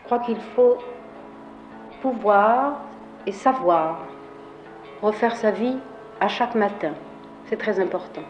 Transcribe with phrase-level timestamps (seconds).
[0.00, 0.78] Je crois qu'il faut
[2.00, 2.80] pouvoir
[3.26, 3.98] et savoir
[5.02, 5.76] refaire sa vie
[6.20, 6.92] à chaque matin.
[7.46, 8.22] C'est très important.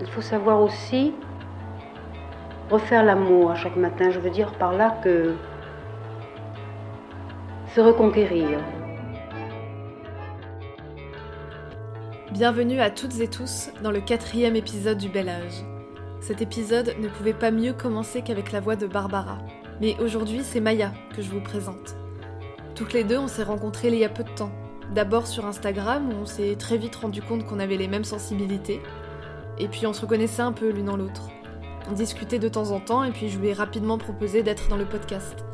[0.00, 1.14] Il faut savoir aussi
[2.70, 4.10] refaire l'amour à chaque matin.
[4.10, 5.34] Je veux dire par là que
[7.74, 8.58] se reconquérir.
[12.32, 15.75] Bienvenue à toutes et tous dans le quatrième épisode du Bel Âge.
[16.26, 19.38] Cet épisode ne pouvait pas mieux commencer qu'avec la voix de Barbara.
[19.80, 21.94] Mais aujourd'hui, c'est Maya que je vous présente.
[22.74, 24.50] Toutes les deux, on s'est rencontrées il y a peu de temps.
[24.92, 28.82] D'abord sur Instagram, où on s'est très vite rendu compte qu'on avait les mêmes sensibilités.
[29.60, 31.28] Et puis on se reconnaissait un peu l'une dans l'autre.
[31.88, 34.76] On discutait de temps en temps, et puis je lui ai rapidement proposé d'être dans
[34.76, 35.44] le podcast.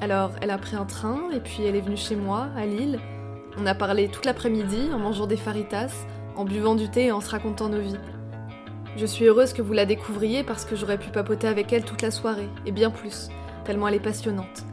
[0.00, 3.00] Alors, elle a pris un train, et puis elle est venue chez moi, à Lille.
[3.58, 5.90] On a parlé toute l'après-midi, en mangeant des faritas,
[6.36, 7.98] en buvant du thé et en se racontant nos vies.
[8.96, 12.02] Je suis heureuse que vous la découvriez parce que j'aurais pu papoter avec elle toute
[12.02, 13.30] la soirée, et bien plus,
[13.64, 14.64] tellement elle est passionnante.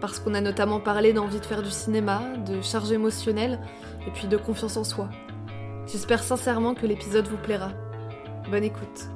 [0.00, 3.58] Parce qu'on a notamment parlé d'envie de faire du cinéma, de charge émotionnelle,
[4.06, 5.10] et puis de confiance en soi.
[5.86, 7.72] J'espère sincèrement que l'épisode vous plaira.
[8.48, 9.08] Bonne écoute.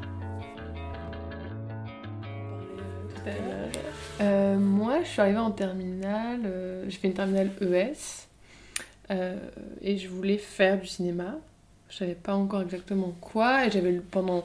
[4.21, 8.27] Euh, moi, je suis arrivée en terminale, euh, j'ai fait une terminale ES,
[9.13, 9.37] euh,
[9.81, 11.37] et je voulais faire du cinéma.
[11.91, 14.45] Je savais pas encore exactement quoi, et j'avais pendant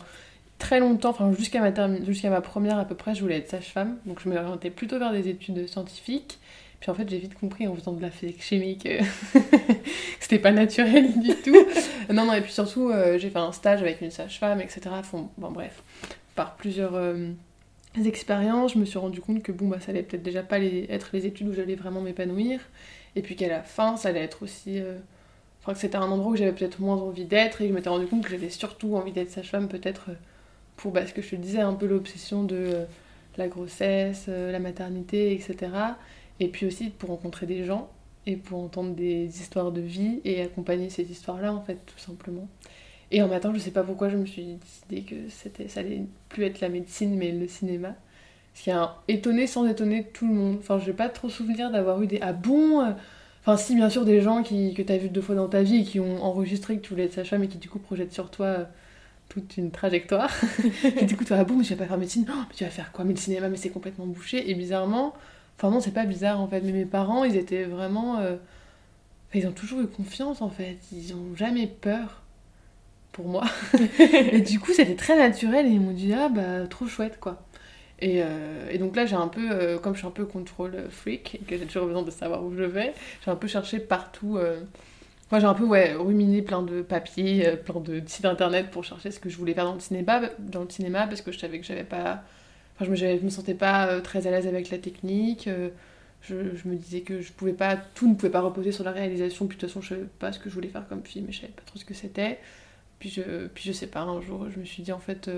[0.60, 3.98] très longtemps, enfin jusqu'à ma, jusqu'à ma première à peu près, je voulais être sage-femme,
[4.06, 6.40] donc je me orientais plutôt vers des études scientifiques.
[6.80, 9.40] Puis en fait, j'ai vite compris en faisant de la physique chimique que
[10.20, 11.56] c'était pas naturel du tout.
[12.14, 14.82] non, non, et puis surtout, j'ai fait un stage avec une sage-femme, etc.
[15.38, 15.82] bon, bref,
[16.36, 16.94] par plusieurs
[18.06, 21.10] expériences, je me suis rendu compte que bon, bah, ça allait peut-être déjà pas être
[21.14, 22.60] les études où j'allais vraiment m'épanouir,
[23.16, 24.80] et puis qu'à la fin, ça allait être aussi.
[24.80, 24.98] Euh,
[25.64, 28.06] enfin, que c'était un endroit où j'avais peut-être moins envie d'être, et je m'étais rendu
[28.08, 30.16] compte que j'avais surtout envie d'être sage-femme, peut-être euh,
[30.76, 32.86] pour bah, ce que je te disais, un peu l'obsession de euh,
[33.38, 35.72] la grossesse, la maternité, etc.
[36.40, 37.90] Et puis aussi pour rencontrer des gens,
[38.26, 42.48] et pour entendre des histoires de vie, et accompagner ces histoires-là, en fait, tout simplement.
[43.12, 44.58] Et en matin, je sais pas pourquoi, je me suis
[44.90, 47.96] décidé que c'était, ça allait plus être la médecine, mais le cinéma.
[48.54, 50.58] Ce qui a étonné sans étonner tout le monde.
[50.60, 52.92] Enfin, je n'ai pas trop souvenir d'avoir eu des ah bon euh
[53.46, 55.64] Enfin, si, bien sûr, des gens qui, que tu as vu deux fois dans ta
[55.64, 58.14] vie et qui ont enregistré que tu voulais être sage-femme et qui, du coup, projettent
[58.14, 58.64] sur toi euh,
[59.28, 60.32] toute une trajectoire.
[60.84, 62.26] et du coup, tu vas, mais je vais pas faire médecine.
[62.30, 63.04] Oh, tu vas faire quoi?
[63.04, 64.50] Mais le cinéma, mais c'est complètement bouché.
[64.50, 65.14] Et bizarrement,
[65.58, 68.20] enfin, non, c'est pas bizarre en fait, mais mes parents, ils étaient vraiment.
[68.20, 68.38] Euh,
[69.36, 70.78] ils ont toujours eu confiance en fait.
[70.92, 72.22] Ils ont jamais peur
[73.12, 73.44] pour moi.
[74.00, 77.42] et du coup, c'était très naturel et ils m'ont dit ah bah trop chouette quoi.
[78.00, 80.76] Et, euh, et donc là, j'ai un peu, euh, comme je suis un peu contrôle
[80.90, 82.94] freak et que j'ai toujours besoin de savoir où je vais,
[83.24, 84.38] j'ai un peu cherché partout.
[84.38, 84.60] Euh,
[85.32, 89.12] moi, j'ai un peu ouais, ruminé plein de papiers, plein de sites internet pour chercher
[89.12, 91.60] ce que je voulais faire dans le cinéma, dans le cinéma parce que je savais
[91.60, 92.24] que j'avais pas.
[92.76, 95.50] Enfin, je me, je me sentais pas très à l'aise avec la technique.
[96.22, 98.92] Je, je, me disais que je pouvais pas, tout ne pouvait pas reposer sur la
[98.92, 101.34] réalisation, de toute façon, je savais pas ce que je voulais faire comme film, et
[101.34, 102.40] je savais pas trop ce que c'était.
[103.00, 105.30] Puis je, puis je sais pas, un jour, je me suis dit en fait,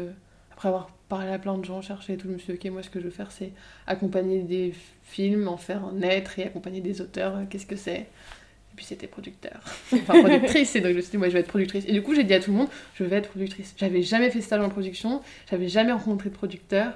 [0.55, 2.71] après avoir parlé à plein de gens, cherché et tout, je me suis dit, ok,
[2.71, 3.51] moi ce que je veux faire, c'est
[3.88, 4.73] accompagner des
[5.03, 7.99] films, en faire un être et accompagner des auteurs, euh, qu'est-ce que c'est?
[7.99, 9.61] Et puis c'était producteur,
[9.94, 11.83] enfin productrice, et donc je me suis dit, moi je vais être productrice.
[11.88, 13.75] Et du coup, j'ai dit à tout le monde, je vais être productrice.
[13.77, 16.94] J'avais jamais fait stage en production, j'avais jamais rencontré de producteur,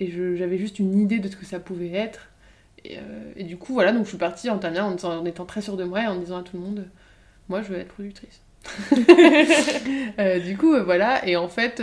[0.00, 2.28] et j'avais juste une idée de ce que ça pouvait être.
[2.84, 5.76] Et, euh, du coup, voilà, donc je suis partie en terminant en, étant très sûre
[5.76, 6.88] de moi et en disant à tout le monde,
[7.48, 8.40] moi je veux être productrice.
[10.18, 11.26] Euh, du coup, voilà.
[11.28, 11.80] Et en fait,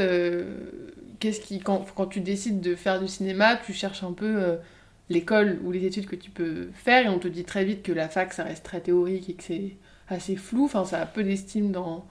[1.23, 4.59] qu'est-ce qui, quand, tu décides de faire du cinéma, tu cherches un peu
[5.09, 7.93] l'école ou les études que tu peux faire et on te dit très vite que
[7.93, 9.77] la fac, ça reste très théorique et que c'est
[10.09, 10.65] assez flou.
[10.65, 12.05] Enfin, ça a peu d'estime dans,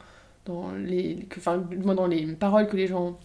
[0.47, 3.19] dans les, enfin, dans les paroles que les gens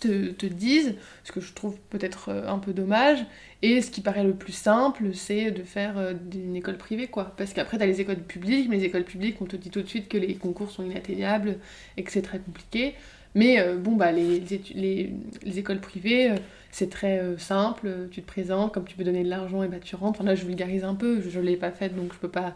[0.00, 3.24] te, disent, ce que je trouve peut-être euh, un peu dommage.
[3.62, 7.32] Et ce qui paraît le plus simple, c'est de faire euh, une école privée, quoi.
[7.36, 9.82] Parce qu'après, tu as les écoles publiques, mais les écoles publiques, on te dit tout
[9.82, 11.58] de suite que les concours sont inatteignables
[11.96, 12.94] et que c'est très compliqué.
[13.34, 14.40] Mais euh, bon, bah, les,
[14.74, 15.12] les,
[15.42, 16.34] les, écoles privées,
[16.70, 18.08] c'est très simple.
[18.10, 20.20] Tu te présentes, comme tu peux donner de l'argent, et bah, tu rentres.
[20.20, 22.54] Enfin, là, je vulgarise un peu, je ne l'ai pas faite, donc je peux pas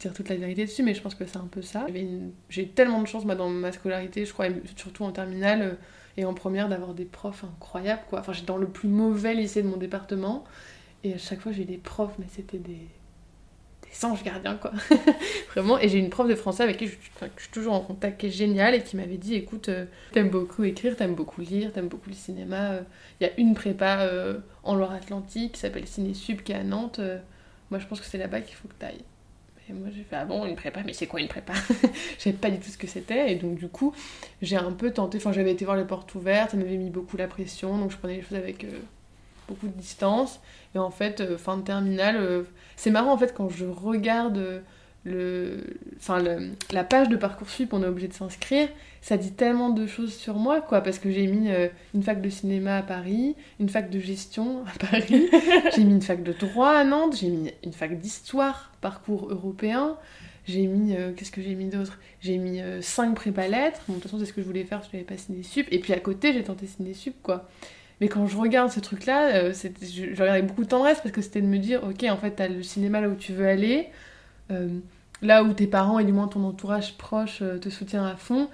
[0.00, 1.86] dire toute la vérité dessus, mais je pense que c'est un peu ça.
[2.48, 4.46] J'ai tellement de chance, moi, dans ma scolarité, je crois,
[4.76, 5.78] surtout en terminale
[6.16, 8.20] et en première d'avoir des profs incroyables quoi.
[8.20, 10.44] Enfin j'étais dans le plus mauvais lycée de mon département
[11.04, 12.88] et à chaque fois j'ai des profs mais c'était des
[13.90, 14.72] des anges gardiens quoi.
[15.52, 18.26] Vraiment et j'ai une prof de français avec qui je, suis toujours en contact qui
[18.26, 21.88] est géniale et qui m'avait dit écoute euh, t'aimes beaucoup écrire, t'aimes beaucoup lire, t'aimes
[21.88, 22.72] beaucoup le cinéma.
[22.72, 22.80] Euh,
[23.20, 26.64] il y a une prépa euh, en Loire-Atlantique qui s'appelle Ciné Sub qui est à
[26.64, 27.00] Nantes.
[27.70, 29.04] moi je pense que c'est là-bas qu'il faut que t'ailles.
[29.68, 30.82] Et moi j'ai fait ah bon une prépa?
[30.84, 31.52] Mais c'est quoi une prépa?
[32.18, 33.92] Je savais pas du tout ce que c'était et donc du coup
[34.40, 37.16] j'ai un peu tenté enfin j'avais été voir les portes ouvertes ça m'avait mis beaucoup
[37.16, 38.78] la pression donc je prenais les choses avec euh,
[39.48, 40.40] beaucoup de distance.
[40.74, 42.42] Et en fait, euh, fin de terminale, euh,
[42.76, 44.60] c'est marrant en fait quand je regarde euh,
[45.04, 45.60] le,
[45.98, 48.68] enfin, le- la page de Parcoursup, on est obligé de s'inscrire,
[49.00, 52.20] ça dit tellement de choses sur moi, quoi, parce que j'ai mis euh, une fac
[52.20, 55.28] de cinéma à Paris, une fac de gestion à Paris,
[55.76, 59.96] j'ai mis une fac de droit à Nantes, j'ai mis une fac d'histoire, parcours européen,
[60.44, 61.98] j'ai mis, euh, qu'est-ce que j'ai mis d'autre?
[62.20, 64.82] J'ai mis 5 prépa lettres, bon, de toute façon c'est ce que je voulais faire,
[64.82, 67.48] je n'avais pas ciné sup, et puis à côté j'ai tenté ciné sup, quoi.
[68.00, 71.12] Mais quand je regarde ce truc-là, euh, je, je regarde avec beaucoup de tendresse parce
[71.12, 73.48] que c'était de me dire, ok, en fait, t'as le cinéma là où tu veux
[73.48, 73.88] aller,
[74.50, 74.68] euh,
[75.22, 78.48] là où tes parents et du moins ton entourage proche euh, te soutient à fond,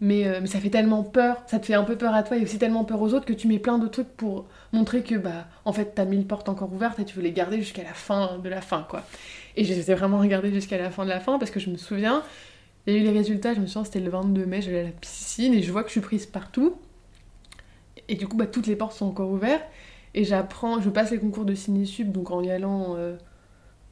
[0.00, 2.42] mais, mais ça fait tellement peur, ça te fait un peu peur à toi et
[2.42, 5.48] aussi tellement peur aux autres que tu mets plein de trucs pour montrer que, bah,
[5.64, 8.38] en fait, t'as mille portes encore ouvertes et tu veux les garder jusqu'à la fin
[8.38, 9.02] de la fin, quoi.
[9.56, 11.68] Et je les ai vraiment regardées jusqu'à la fin de la fin parce que je
[11.68, 12.22] me souviens,
[12.86, 14.84] il y a eu les résultats, je me souviens, c'était le 22 mai, j'allais à
[14.84, 16.76] la piscine et je vois que je suis prise partout.
[18.08, 19.64] Et du coup, bah, toutes les portes sont encore ouvertes.
[20.14, 23.16] Et j'apprends, je passe les concours de ciné-sup, donc en y allant, euh,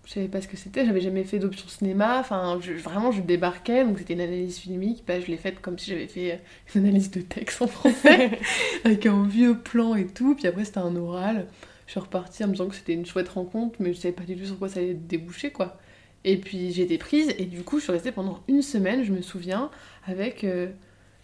[0.06, 3.20] je savais pas ce que c'était, j'avais jamais fait d'option cinéma, enfin je- vraiment je
[3.22, 6.36] débarquais, donc c'était une analyse filmique, bah, je l'ai faite comme si j'avais fait euh,
[6.76, 8.38] une analyse de texte en français,
[8.84, 11.46] avec un vieux plan et tout, puis après c'était un oral.
[11.86, 14.24] Je suis repartie en me disant que c'était une chouette rencontre, mais je savais pas
[14.24, 15.76] du tout sur quoi ça allait déboucher, quoi.
[16.24, 19.12] Et puis j'ai été prise, et du coup je suis restée pendant une semaine, je
[19.12, 19.70] me souviens,
[20.06, 20.68] avec euh,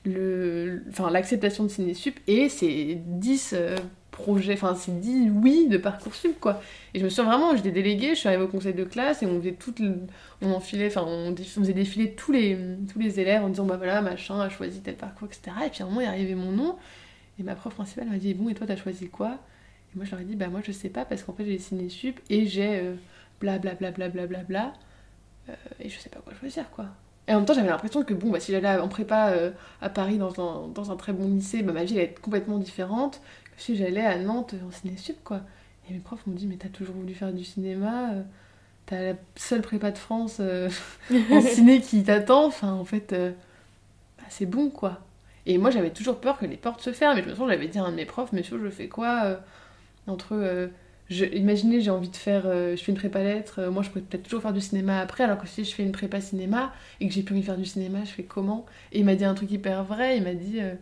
[0.05, 3.77] le, enfin, l'acceptation de Cinésup et ces 10 euh,
[4.11, 6.61] projets, enfin ces 10 oui de Parcoursup, quoi.
[6.95, 9.27] Et je me souviens vraiment, j'étais déléguée, je suis arrivée au conseil de classe, et
[9.27, 9.81] on faisait toutes,
[10.41, 12.59] on enfilait, enfin on, faisait défiler tous les,
[12.93, 15.57] tous les élèves en disant, bah voilà, machin a choisi tel parcours, etc.
[15.67, 16.77] Et puis à un moment, il arrivé mon nom,
[17.39, 19.39] et ma prof principale m'a dit, bon, et toi, t'as choisi quoi?
[19.95, 21.59] Et moi, je leur ai dit, bah moi, je sais pas, parce qu'en fait, j'ai
[21.59, 22.95] Cinésup, et j'ai euh,
[23.41, 24.73] bla bla bla bla bla bla bla,
[25.81, 26.87] et je sais pas quoi choisir, quoi.
[27.29, 29.89] Et en même temps, j'avais l'impression que, bon, bah, si j'allais en prépa euh, à
[29.89, 33.21] Paris dans un, dans un très bon lycée, bah, ma vie allait être complètement différente
[33.57, 35.41] que si j'allais à Nantes en ciné-sup, quoi.
[35.89, 38.23] Et mes profs m'ont dit, mais t'as toujours voulu faire du cinéma, euh,
[38.87, 40.69] t'as la seule prépa de France euh,
[41.31, 43.33] en ciné qui t'attend, enfin, en fait, euh,
[44.19, 45.01] bah, c'est bon, quoi.
[45.47, 47.69] Et moi, j'avais toujours peur que les portes se ferment, et je me souviens, j'avais
[47.69, 49.39] dit à un de mes profs, monsieur, je fais quoi
[50.07, 50.69] entre...
[51.21, 54.03] imaginez, j'ai envie de faire, euh, je fais une prépa lettres, euh, moi je pourrais
[54.03, 57.09] peut-être toujours faire du cinéma après, alors que si je fais une prépa cinéma et
[57.09, 58.67] que j'ai plus envie de faire du cinéma, je fais comment?
[58.93, 60.75] Et il m'a dit un truc hyper vrai, il m'a dit, euh,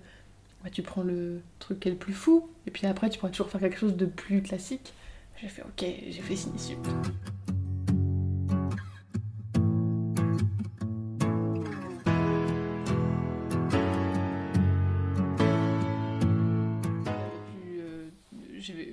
[0.73, 3.51] tu prends le truc qui est le plus fou, et puis après tu pourras toujours
[3.51, 4.93] faire quelque chose de plus classique.
[5.41, 6.87] J'ai fait ok, j'ai fait ciné-sup.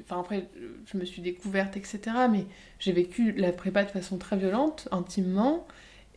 [0.09, 0.47] Enfin après,
[0.85, 1.99] je me suis découverte, etc.
[2.31, 2.45] Mais
[2.79, 5.67] j'ai vécu la prépa de façon très violente, intimement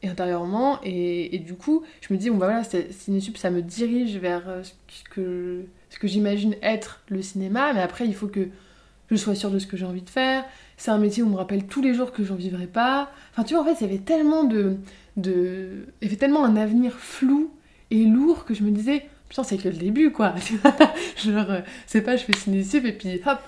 [0.02, 0.78] et intérieurement.
[0.84, 4.62] Et, du coup, je me dis, bon bah voilà, Cinésup, ça me dirige vers euh,
[4.62, 7.72] ce que, ce que j'imagine être le cinéma.
[7.72, 8.48] Mais après, il faut que
[9.10, 10.44] je sois sûre de ce que j'ai envie de faire.
[10.76, 13.10] C'est un métier où on me rappelle tous les jours que j'en vivrai pas.
[13.32, 14.76] Enfin, tu vois, en fait, il y avait tellement de...
[15.16, 15.86] de...
[16.00, 17.50] Il y avait tellement un avenir flou
[17.90, 20.34] et lourd que je me disais, putain, c'est que le début, quoi.
[21.16, 23.40] Genre, euh, c'est pas je fais cinésup et puis hop,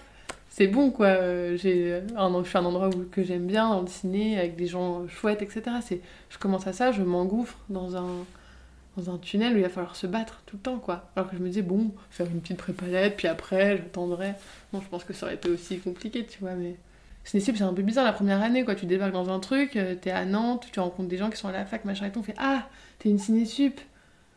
[0.53, 1.07] c'est bon, quoi.
[1.07, 4.67] Euh, J'ai un, je suis un endroit que j'aime bien, dans le ciné, avec des
[4.67, 5.63] gens chouettes, etc.
[5.81, 10.07] C'est, je commence à ça, je m'engouffre dans un, tunnel où il va falloir se
[10.07, 11.11] battre tout le temps, quoi.
[11.17, 14.35] Alors que je me disais, bon, faire une petite prépalette, puis après, j'attendrai.
[14.75, 16.77] Non, je pense que ça aurait été aussi compliqué, tu vois, mais...
[17.25, 18.75] Cinésup, c'est un peu bizarre la première année, quoi.
[18.75, 21.49] Tu débarques dans un truc, euh, t'es à Nantes, tu rencontres des gens qui sont
[21.49, 22.69] à la fac, machin et tout, on fait Ah,
[22.99, 23.81] t'es une cinésup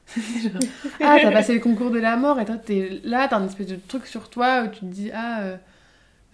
[1.01, 3.67] Ah, t'as passé le concours de la mort, et toi, t'es là, t'as un espèce
[3.67, 5.57] de truc sur toi où tu te dis Ah, euh,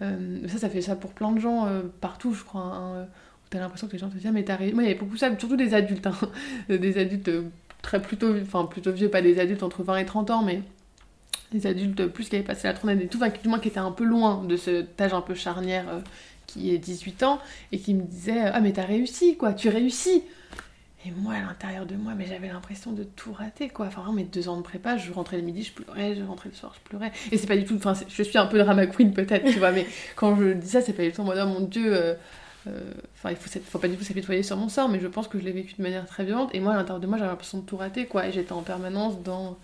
[0.02, 2.62] euh, ça, ça fait ça pour plein de gens euh, partout, je crois.
[2.62, 4.74] hein, euh, où t'as l'impression que les gens te disent Ah, mais t'as réussi.
[4.74, 6.16] Moi, il y avait beaucoup ça, surtout des adultes, hein.
[6.68, 7.30] des adultes
[7.82, 10.62] très plutôt, enfin, plutôt vieux, pas des adultes entre 20 et 30 ans, mais
[11.52, 13.78] des adultes plus qui avaient passé la trentaine et tout, enfin, du moins qui étaient
[13.78, 15.84] un peu loin de cet âge un peu charnière
[16.46, 17.40] qui est 18 ans,
[17.72, 20.22] et qui me disaient Ah, mais t'as réussi, quoi, tu réussis
[21.04, 23.86] et moi, à l'intérieur de moi, mais j'avais l'impression de tout rater, quoi.
[23.86, 26.48] Enfin, vraiment, mes deux ans de prépa, je rentrais le midi, je pleurais, je rentrais
[26.48, 27.10] le soir, je pleurais.
[27.32, 27.74] Et c'est pas du tout...
[27.76, 30.80] Enfin, je suis un peu drama queen, peut-être, tu vois, mais quand je dis ça,
[30.80, 31.92] c'est pas du tout en mode, oh mon Dieu...
[31.94, 32.14] euh,
[32.68, 35.28] euh, Enfin, il faut, faut pas du tout s'apitoyer sur mon sort, mais je pense
[35.28, 36.50] que je l'ai vécu de manière très violente.
[36.54, 38.26] Et moi, à l'intérieur de moi, j'avais l'impression de tout rater, quoi.
[38.28, 39.58] Et j'étais en permanence dans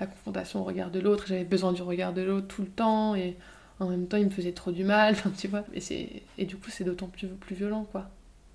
[0.00, 1.24] la confrontation au regard de l'autre.
[1.26, 3.14] J'avais besoin du regard de l'autre tout le temps.
[3.14, 3.36] Et
[3.80, 5.14] en même temps, il me faisait trop du mal.
[5.18, 5.64] Enfin, tu vois.
[5.74, 8.08] Et, et du coup, c'est d'autant plus, plus violent, quoi.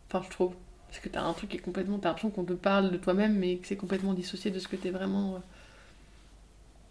[0.10, 0.54] Enfin, je trouve.
[0.94, 1.98] Parce que t'as un truc qui est complètement.
[1.98, 4.76] T'as l'impression qu'on te parle de toi-même, mais que c'est complètement dissocié de ce que
[4.76, 5.36] t'es vraiment.
[5.36, 5.40] euh,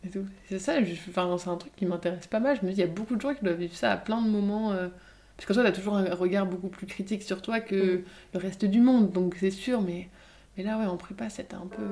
[0.05, 0.27] Et tout.
[0.49, 2.59] C'est ça, je- enfin, c'est un truc qui m'intéresse pas mal.
[2.61, 4.21] Je me dis, il y a beaucoup de gens qui doivent vivre ça à plein
[4.21, 4.73] de moments.
[4.73, 4.89] euh,
[5.37, 8.03] Parce que toi, t'as toujours un regard beaucoup plus critique sur toi que
[8.35, 10.09] le reste du monde, donc c'est sûr, mais,
[10.57, 11.83] mais là, ouais, en prépa, c'était un peu,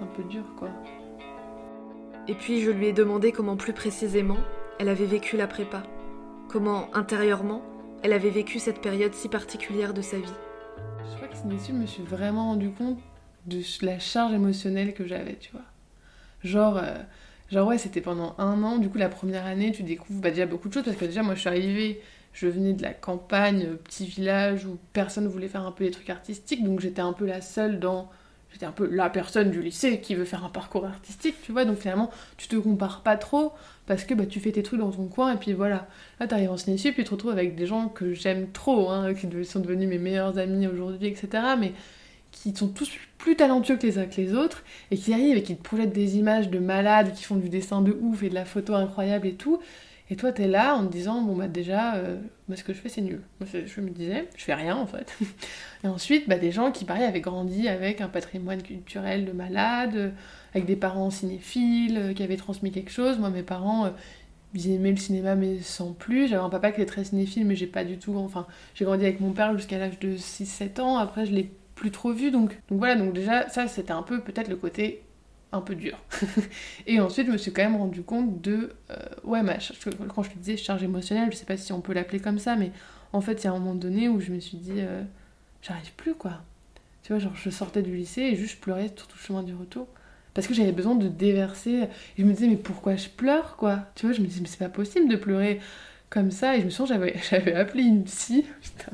[0.00, 0.68] un peu dur, quoi.
[2.28, 4.36] Et puis je lui ai demandé comment plus précisément
[4.78, 5.82] elle avait vécu la prépa.
[6.48, 7.62] comment, intérieurement,
[8.02, 10.32] elle avait vécu cette période si particulière de sa vie.
[11.08, 12.98] Je crois que c'est dessus, je me suis vraiment rendu compte
[13.46, 15.64] de la charge émotionnelle que j'avais, tu vois.
[16.44, 16.98] Genre, euh,
[17.50, 20.46] genre ouais, c'était pendant un an, du coup la première année, tu découvres bah, déjà
[20.46, 22.00] beaucoup de choses, parce que déjà moi je suis arrivée,
[22.32, 26.10] je venais de la campagne, petit village où personne voulait faire un peu des trucs
[26.10, 28.10] artistiques, donc j'étais un peu la seule dans
[28.52, 31.64] j'étais un peu la personne du lycée qui veut faire un parcours artistique, tu vois,
[31.64, 33.52] donc finalement, tu te compares pas trop,
[33.86, 35.88] parce que bah, tu fais tes trucs dans ton coin, et puis voilà.
[36.18, 39.14] Là, t'arrives en ciné puis tu te retrouves avec des gens que j'aime trop, hein,
[39.14, 41.28] qui sont devenus mes meilleurs amis aujourd'hui, etc.,
[41.58, 41.72] mais
[42.32, 45.42] qui sont tous plus talentueux que les uns que les autres, et qui arrivent et
[45.42, 48.34] qui te projettent des images de malades, qui font du dessin de ouf, et de
[48.34, 49.60] la photo incroyable et tout,
[50.12, 52.16] et toi, t'es là en te disant, bon, bah déjà, euh,
[52.48, 53.20] bah, ce que je fais, c'est nul.
[53.38, 55.16] Moi, je me disais, je fais rien, en fait.
[55.84, 60.12] et ensuite, bah, des gens qui, pareil, avaient grandi avec un patrimoine culturel de malade,
[60.52, 63.20] avec des parents cinéphiles, euh, qui avaient transmis quelque chose.
[63.20, 63.90] Moi, mes parents, euh,
[64.52, 66.26] ils aimaient le cinéma, mais sans plus.
[66.26, 68.16] J'avais un papa qui était très cinéphile, mais j'ai pas du tout...
[68.16, 70.96] Enfin, j'ai grandi avec mon père jusqu'à l'âge de 6-7 ans.
[70.98, 72.58] Après, je l'ai plus trop vu, donc...
[72.68, 75.02] Donc voilà, donc déjà, ça, c'était un peu, peut-être, le côté
[75.52, 75.98] un peu dur.
[76.86, 78.74] et ensuite, je me suis quand même rendu compte de.
[78.90, 79.58] Euh, ouais, ma,
[80.14, 82.56] quand je te disais charge émotionnelle, je sais pas si on peut l'appeler comme ça,
[82.56, 82.72] mais
[83.12, 85.02] en fait, il y a un moment donné où je me suis dit, euh,
[85.62, 86.42] j'arrive plus quoi.
[87.02, 89.42] Tu vois, genre, je sortais du lycée et juste je pleurais sur tout le chemin
[89.42, 89.88] du retour.
[90.34, 91.70] Parce que j'avais besoin de déverser.
[91.72, 91.88] Et
[92.18, 93.86] je me disais, mais pourquoi je pleure quoi?
[93.96, 95.60] Tu vois, je me disais, mais c'est pas possible de pleurer
[96.08, 96.56] comme ça.
[96.56, 98.44] Et je me sens, j'avais, j'avais appelé une psy.
[98.62, 98.92] Putain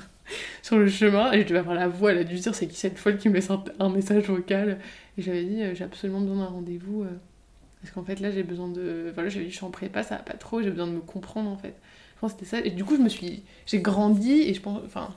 [0.62, 2.76] sur le chemin et je devais avoir la voix, elle a dû dire c'est qui
[2.76, 4.78] cette folle qui me laisse un message vocal?
[5.18, 7.02] Et j'avais dit, euh, j'ai absolument besoin d'un rendez-vous.
[7.02, 7.08] Euh,
[7.80, 9.10] parce qu'en fait, là, j'ai besoin de.
[9.14, 11.00] Voilà, j'avais dit, je suis en prépa, ça va pas trop, j'ai besoin de me
[11.00, 11.74] comprendre, en fait.
[12.14, 12.64] Je pense que c'était ça.
[12.64, 13.42] Et du coup, je me suis.
[13.66, 14.80] J'ai grandi et je pense.
[14.84, 15.14] Enfin.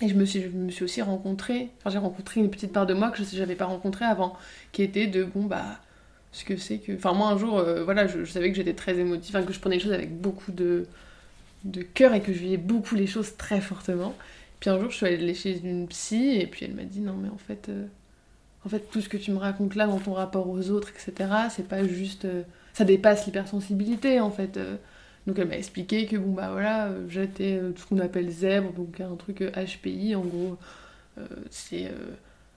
[0.00, 1.68] Et je me suis, je me suis aussi rencontrée.
[1.78, 4.36] Enfin, j'ai rencontré une petite part de moi que je n'avais pas rencontrée avant.
[4.72, 5.80] Qui était de, bon, bah.
[6.32, 6.92] Ce que c'est que.
[6.92, 9.76] Enfin, moi, un jour, euh, voilà, je, savais que j'étais très émotive, que je prenais
[9.76, 10.86] les choses avec beaucoup de.
[11.64, 14.14] De cœur et que je vivais beaucoup les choses très fortement.
[14.60, 17.14] Puis un jour, je suis allée chez une psy et puis elle m'a dit, non,
[17.14, 17.70] mais en fait
[18.64, 21.30] en fait, tout ce que tu me racontes là dans ton rapport aux autres, etc.,
[21.50, 22.24] c'est pas juste.
[22.24, 22.42] Euh,
[22.72, 24.56] ça dépasse l'hypersensibilité, en fait.
[24.56, 24.76] Euh.
[25.26, 28.72] donc, elle m'a expliqué que, bon, bah voilà, euh, j'étais tout ce qu'on appelle zèbre,
[28.72, 30.56] donc un truc HPI, en gros.
[31.50, 31.90] c'est.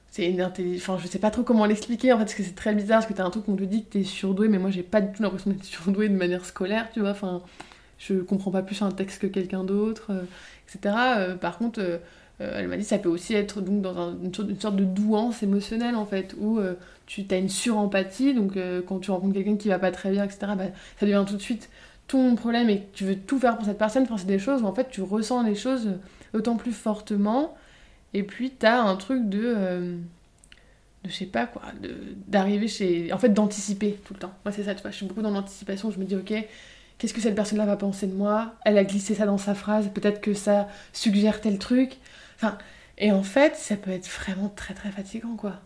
[0.09, 0.89] c'est une intelligence.
[0.89, 3.07] Enfin, je sais pas trop comment l'expliquer, en fait, parce que c'est très bizarre, parce
[3.07, 5.11] que t'as un truc qu'on te dit que t'es surdoué, mais moi, j'ai pas du
[5.11, 7.11] tout l'impression d'être surdoué de manière scolaire, tu vois.
[7.11, 7.41] Enfin,
[7.97, 10.11] je comprends pas plus un texte que quelqu'un d'autre,
[10.67, 10.95] etc.
[11.39, 11.99] par contre
[12.41, 15.95] euh, elle m'a dit ça peut aussi être donc dans une, sorte, de douance émotionnelle
[15.95, 16.73] en fait, où euh,
[17.05, 20.25] tu as une surempathie, donc euh, quand tu rencontres quelqu'un qui va pas très bien,
[20.25, 20.65] etc., bah,
[20.99, 21.69] ça devient tout de suite
[22.07, 24.61] ton problème et que tu veux tout faire pour cette personne, enfin c'est des choses
[24.61, 25.89] où en fait tu ressens les choses
[26.33, 27.55] d'autant plus fortement,
[28.13, 29.97] et puis tu as un truc de, de
[31.05, 31.61] je sais pas quoi,
[32.27, 33.13] d'arriver chez...
[33.13, 34.33] En fait d'anticiper tout le temps.
[34.43, 36.33] Moi c'est ça, tu vois, je suis beaucoup dans l'anticipation, je me dis ok,
[36.97, 38.55] qu'est-ce que cette personne-là va penser de moi?
[38.65, 41.97] Elle a glissé ça dans sa phrase, peut-être que ça suggère tel truc.
[42.35, 42.57] Enfin,
[42.97, 45.59] et en fait, ça peut être vraiment très très fatigant, quoi.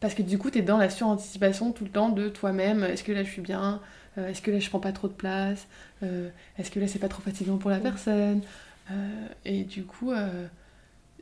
[0.00, 2.84] Parce que du coup, t'es dans la suranticipation tout le temps de toi-même.
[2.84, 3.80] Est-ce que là, je suis bien?
[4.18, 5.66] Euh, Est-ce que là, je prends pas trop de place?
[6.02, 6.28] Euh,
[6.58, 8.42] Est-ce que là, c'est pas trop fatigant pour la personne?
[8.90, 10.12] Euh, Et du coup,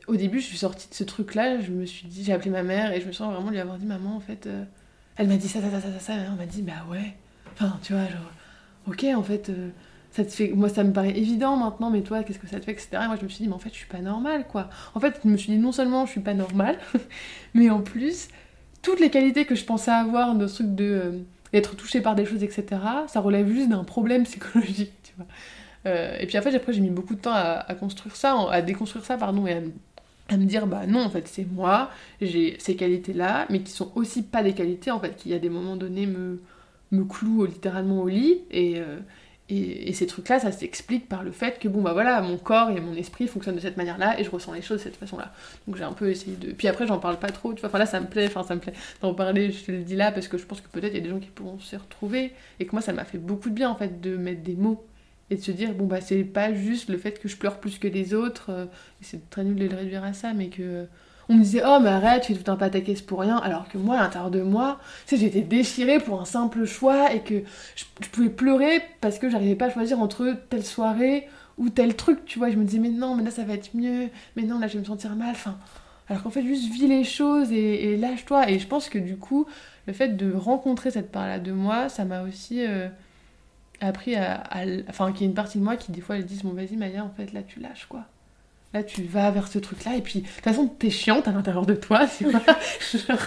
[0.07, 1.61] au début, je suis sortie de ce truc-là.
[1.61, 3.77] Je me suis dit, j'ai appelé ma mère et je me sens vraiment lui avoir
[3.77, 4.47] dit, maman, en fait,
[5.15, 6.15] elle m'a dit ça, ça, ça, ça, ça.
[6.15, 7.15] Et on m'a dit, bah ouais.
[7.53, 8.31] Enfin, tu vois, genre,
[8.87, 9.51] ok, en fait
[10.23, 12.89] fait, moi ça me paraît évident maintenant, mais toi qu'est-ce que ça te fait, etc.
[13.03, 14.69] Et moi je me suis dit, mais en fait je suis pas normale quoi.
[14.93, 16.77] En fait je me suis dit, non seulement je suis pas normale,
[17.53, 18.29] mais en plus,
[18.81, 21.11] toutes les qualités que je pensais avoir de truc de euh,
[21.51, 22.65] d'être touchée par des choses, etc.,
[23.07, 24.91] ça relève juste d'un problème psychologique.
[25.85, 28.61] Euh, et puis en fait après j'ai mis beaucoup de temps à, construire ça, à
[28.61, 29.53] déconstruire ça, pardon, et
[30.29, 33.91] à, me dire, bah non, en fait c'est moi, j'ai ces qualités-là, mais qui sont
[33.95, 36.41] aussi pas des qualités, en fait, qui à des moments donnés me,
[36.91, 38.79] me clouent littéralement au lit, et...
[38.79, 38.99] Euh,
[39.47, 42.81] et, ces trucs-là, ça s'explique par le fait que, bon, bah voilà, mon corps et
[42.81, 45.33] mon esprit fonctionnent de cette manière-là et je ressens les choses de cette façon-là.
[45.67, 46.51] Donc j'ai un peu essayé de.
[46.51, 47.69] Puis après, j'en parle pas trop, tu vois.
[47.69, 49.95] Enfin là, ça me plaît, enfin, ça me plaît d'en parler, je te le dis
[49.95, 51.75] là, parce que je pense que peut-être il y a des gens qui pourront s'y
[51.75, 54.55] retrouver et que moi, ça m'a fait beaucoup de bien, en fait, de mettre des
[54.55, 54.83] mots
[55.29, 57.77] et de se dire, bon, bah c'est pas juste le fait que je pleure plus
[57.77, 60.87] que les autres, euh, et c'est très nul de le réduire à ça, mais que
[61.29, 63.37] on me disait oh mais arrête tu fais tout un pataquès pour rien.
[63.37, 64.79] Alors que moi à l'intérieur de moi
[65.09, 67.43] j'étais déchirée pour un simple choix et que
[67.75, 71.27] je, pouvais pleurer parce que j'arrivais pas à choisir entre telle soirée
[71.57, 72.49] ou tel truc tu vois.
[72.49, 74.09] Je me disais mais non mais là ça va être mieux.
[74.35, 75.31] Mais non là je vais me sentir mal.
[75.31, 75.57] Enfin
[76.07, 78.49] alors qu'en fait juste vis les choses et, lâche-toi.
[78.49, 79.47] Et je pense que du coup
[79.87, 82.87] le fait de rencontrer cette part là de moi ça m'a aussi euh,
[83.81, 84.43] appris à,
[84.89, 86.75] enfin qu'il y a une partie de moi qui des fois elle dit bon vas-y
[86.75, 88.05] Maya en fait là tu lâches quoi
[88.75, 91.65] Là, tu vas vers ce truc-là, et puis, de toute façon, t'es chiante à l'intérieur
[91.65, 92.29] de toi, c'est
[93.07, 93.17] genre,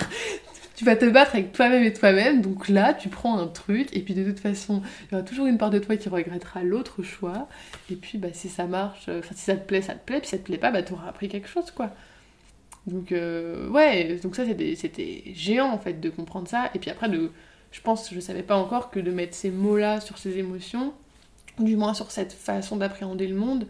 [0.76, 2.42] tu vas te battre avec toi-même et toi-même.
[2.42, 5.46] Donc là, tu prends un truc, et puis de toute façon, il y aura toujours
[5.46, 7.48] une part de toi qui regrettera l'autre choix.
[7.90, 10.18] Et puis, bah, si ça marche, euh, enfin, si ça te plaît, ça te plaît,
[10.18, 11.92] puis si ça te plaît pas, bah, t'auras appris quelque chose, quoi.
[12.86, 16.70] Donc, euh, ouais, donc ça, c'était géant, en fait, de comprendre ça.
[16.74, 17.30] Et puis après, de,
[17.72, 20.92] je pense, je savais pas encore que de mettre ces mots-là sur ces émotions,
[21.58, 23.66] du moins sur cette façon d'appréhender le monde,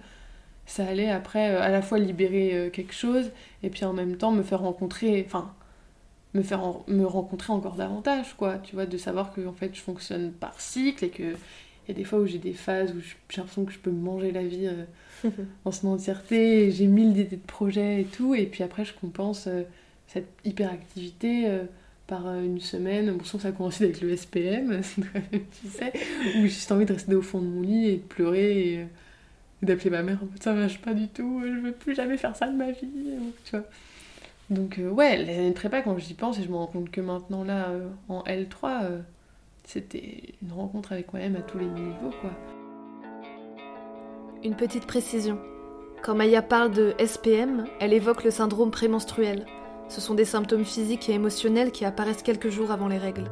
[0.68, 3.30] ça allait après euh, à la fois libérer euh, quelque chose
[3.62, 5.52] et puis en même temps me faire rencontrer, enfin,
[6.34, 8.58] me faire me rencontrer encore davantage, quoi.
[8.58, 11.90] Tu vois, de savoir que en fait je fonctionne par cycle et que il y
[11.92, 14.42] a des fois où j'ai des phases où j'ai l'impression que je peux manger la
[14.42, 14.66] vie
[15.24, 15.30] euh,
[15.64, 19.48] en son entièreté, j'ai mille idées de projets et tout, et puis après je compense
[20.06, 21.50] cette hyperactivité
[22.06, 23.10] par une semaine.
[23.12, 24.80] Bon, ça a commencé avec le SPM,
[25.62, 25.92] tu sais,
[26.36, 28.72] où j'ai juste envie de rester au fond de mon lit et de pleurer.
[28.74, 28.86] Et,
[29.62, 32.36] d'appeler ma mère en mode ça marche pas du tout, je veux plus jamais faire
[32.36, 32.88] ça de ma vie,
[33.44, 33.64] tu vois.
[34.50, 36.90] Donc euh, ouais, les années de prépa, quand j'y pense, et je me rends compte
[36.90, 38.98] que maintenant là, euh, en L3, euh,
[39.64, 42.30] c'était une rencontre avec moi-même à tous les niveaux, quoi.
[44.42, 45.38] Une petite précision.
[46.02, 49.46] Quand Maya parle de SPM, elle évoque le syndrome prémenstruel.
[49.88, 53.30] Ce sont des symptômes physiques et émotionnels qui apparaissent quelques jours avant les règles.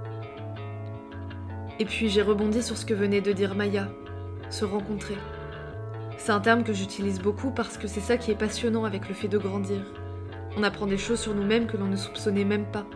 [1.79, 3.89] Et puis j'ai rebondi sur ce que venait de dire Maya,
[4.51, 5.17] se rencontrer.
[6.19, 9.15] C'est un terme que j'utilise beaucoup parce que c'est ça qui est passionnant avec le
[9.15, 9.81] fait de grandir.
[10.57, 12.87] On apprend des choses sur nous-mêmes que l'on ne soupçonnait même pas.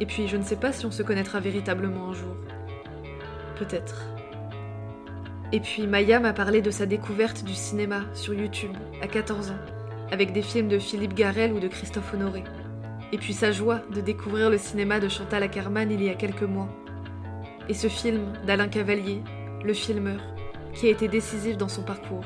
[0.00, 2.34] Et puis je ne sais pas si on se connaîtra véritablement un jour.
[3.56, 4.06] Peut-être.
[5.52, 9.60] Et puis Maya m'a parlé de sa découverte du cinéma sur YouTube à 14 ans,
[10.10, 12.42] avec des films de Philippe Garel ou de Christophe Honoré.
[13.12, 16.42] Et puis sa joie de découvrir le cinéma de Chantal Ackerman il y a quelques
[16.42, 16.68] mois.
[17.68, 19.22] Et ce film d'Alain Cavalier,
[19.62, 20.31] Le filmeur,
[20.74, 22.24] qui a été décisif dans son parcours.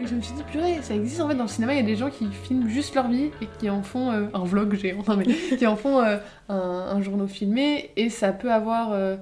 [0.00, 1.82] Et je me suis dit, purée, ça existe en fait dans le cinéma, il y
[1.82, 4.74] a des gens qui filment juste leur vie et qui en font euh, un vlog
[4.74, 5.24] géant, mais
[5.58, 9.16] qui en font euh, un, journal filmé et ça peut avoir euh,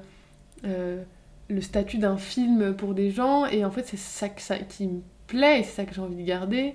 [0.65, 4.87] le statut d'un film pour des gens et en fait c'est ça, que ça qui
[4.87, 6.75] me plaît et c'est ça que j'ai envie de garder.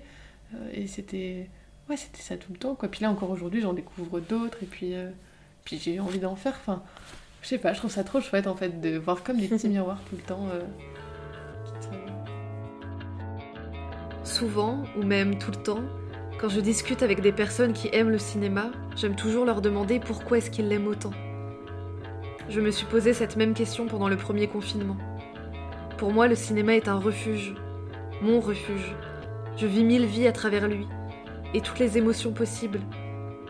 [0.73, 1.49] et c'était
[1.89, 2.89] ouais, c'était ça tout le temps quoi.
[2.89, 4.93] Puis là encore aujourd'hui j'en découvre d'autres et puis,
[5.65, 6.55] puis j'ai envie d'en faire.
[6.61, 6.83] Enfin,
[7.41, 9.69] je sais pas, je trouve ça trop chouette en fait de voir comme des petits
[9.69, 10.45] miroirs tout le temps.
[14.23, 15.83] Souvent, ou même tout le temps,
[16.39, 20.37] quand je discute avec des personnes qui aiment le cinéma, j'aime toujours leur demander pourquoi
[20.37, 21.13] est-ce qu'ils l'aiment autant.
[22.49, 24.97] Je me suis posé cette même question pendant le premier confinement.
[25.97, 27.55] Pour moi, le cinéma est un refuge,
[28.21, 28.95] mon refuge.
[29.57, 30.85] Je vis mille vies à travers lui,
[31.53, 32.81] et toutes les émotions possibles.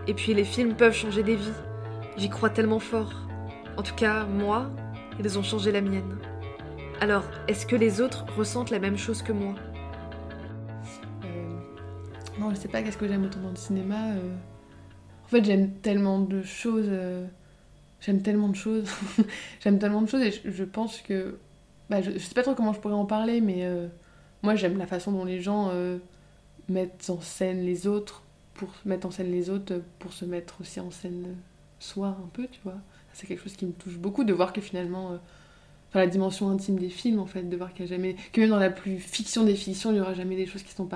[0.07, 1.51] Et puis les films peuvent changer des vies.
[2.15, 3.11] J'y crois tellement fort.
[3.75, 4.69] En tout cas, moi,
[5.19, 6.17] ils ont changé la mienne.
[6.99, 9.53] Alors, est-ce que les autres ressentent la même chose que moi
[12.39, 14.11] non, je sais pas qu'est-ce que j'aime autant dans le cinéma.
[14.11, 14.35] Euh.
[15.25, 16.85] En fait, j'aime tellement de choses.
[16.87, 17.25] Euh.
[17.99, 18.87] J'aime tellement de choses.
[19.59, 21.39] j'aime tellement de choses et je, pense que.
[21.89, 23.87] Bah, je, sais pas trop comment je pourrais en parler, mais euh,
[24.43, 25.71] moi j'aime la façon dont les gens
[26.69, 30.79] mettent en scène les autres pour mettre en scène les autres pour se mettre aussi
[30.79, 31.35] en scène
[31.79, 32.77] soi un peu, tu vois.
[33.13, 35.17] C'est quelque chose qui me touche beaucoup de voir que finalement
[35.89, 38.41] enfin la dimension intime des films en fait, de voir qu'il n'y a jamais, que
[38.41, 40.87] même dans la plus fiction des fictions, il n'y aura jamais des choses qui sont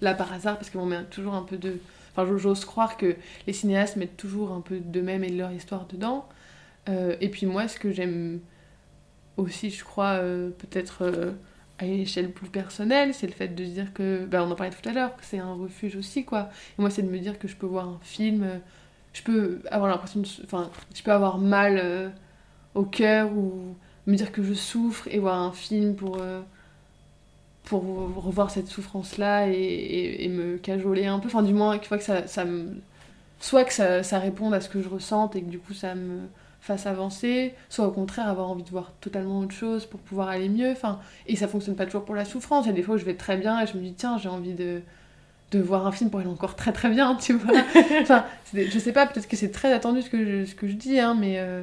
[0.00, 1.78] là par hasard, parce qu'on met toujours un peu de...
[2.16, 5.86] Enfin j'ose croire que les cinéastes mettent toujours un peu d'eux-mêmes et de leur histoire
[5.86, 6.28] dedans.
[6.88, 8.40] Euh, et puis moi ce que j'aime
[9.36, 11.32] aussi, je crois, euh, peut-être euh,
[11.78, 14.56] à une échelle plus personnelle, c'est le fait de se dire que, ben, on en
[14.56, 16.50] parlait tout à l'heure, que c'est un refuge aussi, quoi.
[16.76, 18.60] Et moi, c'est de me dire que je peux voir un film,
[19.12, 20.26] je peux avoir l'impression de.
[20.44, 22.12] Enfin, je peux avoir mal
[22.74, 23.76] au cœur ou
[24.08, 26.40] me dire que je souffre et voir un film pour, euh,
[27.64, 27.82] pour
[28.16, 31.28] revoir cette souffrance-là et, et, me cajoler un peu.
[31.28, 32.80] Enfin, du moins, que ça, ça me...
[33.38, 35.94] soit que ça, ça, réponde à ce que je ressente et que du coup ça
[35.94, 36.20] me
[36.62, 40.48] fasse avancer, soit au contraire avoir envie de voir totalement autre chose pour pouvoir aller
[40.48, 40.70] mieux.
[40.72, 42.64] Enfin, et ça fonctionne pas toujours pour la souffrance.
[42.64, 44.18] Il y a des fois où je vais très bien et je me dis, tiens,
[44.18, 44.80] j'ai envie de
[45.50, 47.62] de voir un film pour aller encore très très bien, tu vois.
[48.02, 50.74] enfin, je sais pas, peut-être que c'est très attendu ce que je, ce que je
[50.74, 51.62] dis, hein, mais, euh,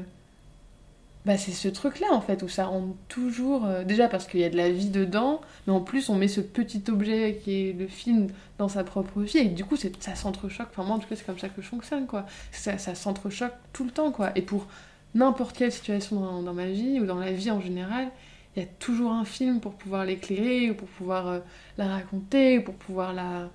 [1.25, 3.65] bah, c'est ce truc-là en fait, où ça rend toujours.
[3.65, 6.27] Euh, déjà parce qu'il y a de la vie dedans, mais en plus on met
[6.27, 8.27] ce petit objet qui est le film
[8.59, 10.67] dans sa propre vie, et du coup ça s'entrechoque.
[10.71, 12.25] Enfin, moi en tout cas, c'est comme ça que je fonctionne quoi.
[12.51, 14.31] Ça, s'entrechoque tout le temps quoi.
[14.35, 14.67] Et pour
[15.15, 18.09] n'importe quelle situation dans, ma vie ou dans la vie en général,
[18.55, 21.39] il y a toujours un film pour pouvoir l'éclairer, ou pour pouvoir euh,
[21.77, 23.49] la raconter, ou pour pouvoir la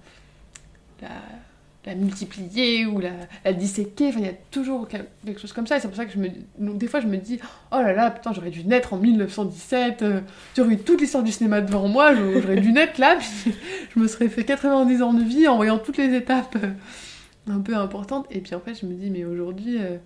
[1.87, 3.13] la multiplier ou la,
[3.45, 4.11] la disséquer.
[4.17, 5.77] Il y a toujours quelque chose comme ça.
[5.77, 6.29] Et c'est pour ça que je me,
[6.75, 7.39] des fois, je me dis
[7.73, 10.03] Oh là là, putain, j'aurais dû naître en 1917.
[10.03, 10.21] Euh,
[10.57, 12.15] j'aurais eu toute l'histoire du cinéma devant moi.
[12.15, 13.19] J'aurais dû naître là.
[13.95, 16.73] Je me serais fait 90 ans de vie en voyant toutes les étapes euh,
[17.51, 18.27] un peu importantes.
[18.31, 19.97] Et puis en fait, je me dis Mais aujourd'hui, euh,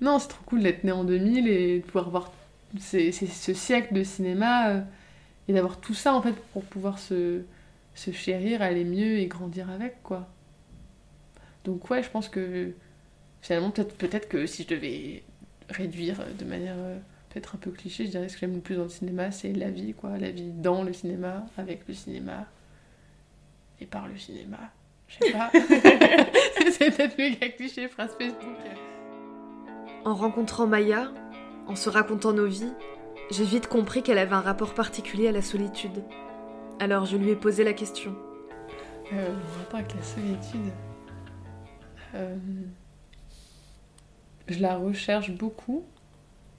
[0.00, 2.32] non, c'est trop cool d'être né en 2000 et de pouvoir voir
[2.80, 3.10] ce
[3.54, 4.82] siècle de cinéma
[5.46, 7.42] et d'avoir tout ça en fait pour pouvoir se,
[7.94, 10.26] se chérir, aller mieux et grandir avec quoi.
[11.64, 12.72] Donc ouais, je pense que
[13.40, 15.22] finalement peut-être peut-être que si je devais
[15.68, 16.98] réduire de manière euh,
[17.30, 19.52] peut-être un peu cliché, je dirais ce que j'aime le plus dans le cinéma, c'est
[19.52, 22.46] la vie quoi, la vie dans le cinéma, avec le cinéma
[23.80, 24.58] et par le cinéma.
[25.08, 25.50] Je sais pas.
[26.72, 28.56] c'est peut-être méga cliché phrase Facebook.
[30.04, 31.12] En rencontrant Maya,
[31.68, 32.72] en se racontant nos vies,
[33.30, 36.02] j'ai vite compris qu'elle avait un rapport particulier à la solitude.
[36.80, 38.14] Alors je lui ai posé la question.
[39.12, 40.72] Euh, mon rapport avec la solitude.
[42.14, 42.36] Euh,
[44.48, 45.84] je la recherche beaucoup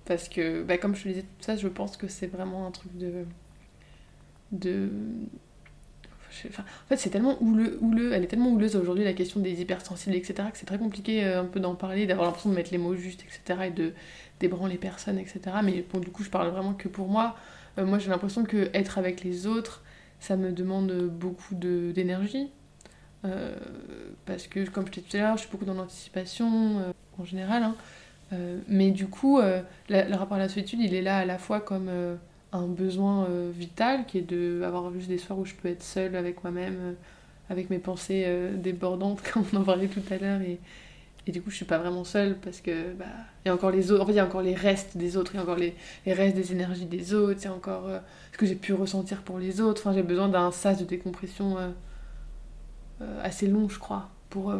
[0.06, 2.72] parce que, bah, comme je te disais, tout ça, je pense que c'est vraiment un
[2.72, 3.26] truc de.
[4.52, 4.90] de
[6.46, 10.16] en fait, c'est tellement houleux, houleux, elle est tellement houleuse aujourd'hui, la question des hypersensibles,
[10.16, 12.80] etc., que c'est très compliqué euh, un peu d'en parler, d'avoir l'impression de mettre les
[12.80, 13.94] mots justes, etc., et de
[14.40, 15.42] débranler les personnes, etc.
[15.64, 17.36] Mais bon, du coup, je parle vraiment que pour moi.
[17.78, 19.84] Euh, moi, j'ai l'impression que être avec les autres,
[20.20, 22.50] ça me demande beaucoup d'énergie.
[23.26, 23.56] Euh,
[24.26, 27.26] parce que, comme je t'ai dit tout à l'heure, je suis beaucoup dans l'anticipation, en
[27.26, 27.64] général.
[27.64, 27.76] Hein.
[28.68, 31.90] mais du coup, le rapport à la solitude, il est là à la fois comme
[32.54, 36.16] un besoin euh, vital qui est d'avoir juste des soirs où je peux être seule
[36.16, 36.94] avec moi-même, euh,
[37.50, 40.42] avec mes pensées euh, débordantes, comme on en parlait tout à l'heure.
[40.42, 40.60] Et,
[41.26, 43.06] et, du coup, je suis pas vraiment seule parce que bah,
[43.46, 45.40] y a encore les autres, il y a encore les restes des autres, il y
[45.40, 45.74] a encore les,
[46.06, 47.90] les restes des énergies des autres, il y a encore
[48.32, 49.82] ce que j'ai pu ressentir pour les autres.
[49.82, 51.58] Enfin, j'ai besoin d'un sas de décompression
[53.24, 54.54] assez long, je crois, pour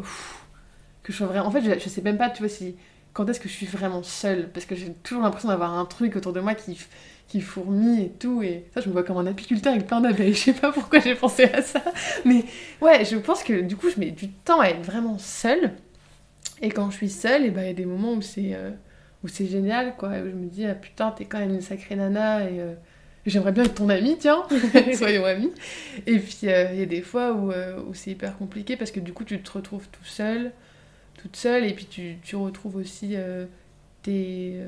[1.02, 1.46] que je sois vraiment.
[1.46, 2.76] En fait, je, sais même pas, tu vois, si
[3.12, 6.16] quand est-ce que je suis vraiment seule parce que j'ai toujours l'impression d'avoir un truc
[6.16, 6.78] autour de moi qui
[7.28, 8.42] qui fourmille et tout.
[8.42, 10.34] Et ça, je me vois comme un apiculteur avec plein d'abeilles.
[10.34, 11.82] Je sais pas pourquoi j'ai pensé à ça.
[12.24, 12.44] Mais
[12.80, 15.72] ouais, je pense que du coup, je mets du temps à être vraiment seule.
[16.62, 18.54] Et quand je suis seule, et eh ben, il y a des moments où c'est
[18.54, 18.70] euh,
[19.26, 20.10] c'est génial, quoi.
[20.10, 22.44] Où je me dis, ah putain, t'es quand même une sacrée nana.
[22.44, 22.74] Et euh,
[23.26, 24.44] j'aimerais bien être ton amie, tiens.
[24.94, 25.52] Soyons amis.
[26.06, 29.00] Et puis, euh, il y a des fois où, où c'est hyper compliqué parce que
[29.00, 30.52] du coup, tu te retrouves tout seul,
[31.18, 31.64] toute seule.
[31.64, 33.16] Et puis, tu, tu retrouves aussi
[34.02, 34.60] tes.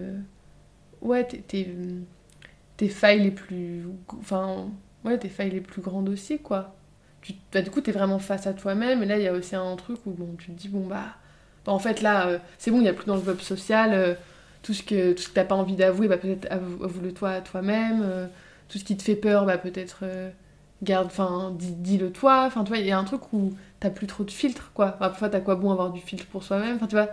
[1.03, 1.67] ouais, tes
[2.77, 3.87] tes failles les plus.
[4.09, 4.69] Enfin,
[5.05, 6.75] ouais, tes failles les plus grandes aussi, quoi.
[7.23, 9.57] Tu, bah, du coup, t'es vraiment face à toi-même, et là, il y a aussi
[9.57, 11.17] un truc où bon, tu te dis, bon, bah.
[11.65, 13.93] bah en fait, là, euh, c'est bon, il n'y a plus dans le web social.
[13.93, 14.15] Euh,
[14.63, 17.41] tout ce que, tout ce que t'as pas envie d'avouer, bah, peut-être avoue-le toi à
[17.41, 18.29] toi-même.
[18.67, 20.05] Euh, tout ce qui te fait peur, bah, peut-être.
[20.83, 22.45] garde, enfin, dis-le toi.
[22.47, 24.93] Enfin, tu vois, il y a un truc où t'as plus trop de filtres, quoi.
[24.93, 27.09] parfois, t'as quoi bon avoir du filtre pour soi-même, enfin, tu vois.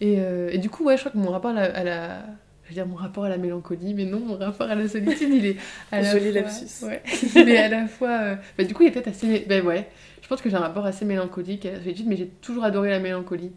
[0.00, 2.22] Et, et, du coup, ouais, je crois que mon rapport à la
[2.70, 5.28] je veux dire mon rapport à la mélancolie, mais non, mon rapport à la solitude,
[5.34, 5.56] il est
[5.90, 6.40] à la Joli fois...
[6.40, 6.84] lapsus.
[6.86, 7.02] Ouais.
[7.34, 8.10] il est à la fois...
[8.10, 9.44] Euh, bah, du coup, il est peut-être assez...
[9.48, 9.88] Ben ouais,
[10.22, 12.90] je pense que j'ai un rapport assez mélancolique à la solitude, mais j'ai toujours adoré
[12.90, 13.50] la mélancolie.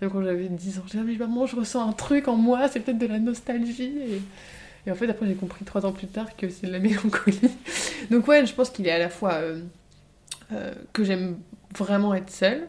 [0.00, 2.68] Même quand j'avais 10 ans, je disais, mais maman, je ressens un truc en moi,
[2.68, 3.98] c'est peut-être de la nostalgie.
[3.98, 4.22] Et...
[4.88, 7.50] et en fait, après, j'ai compris trois ans plus tard que c'est de la mélancolie.
[8.10, 9.34] Donc ouais, je pense qu'il est à la fois...
[9.34, 9.60] Euh,
[10.50, 11.36] euh, que j'aime
[11.76, 12.68] vraiment être seule,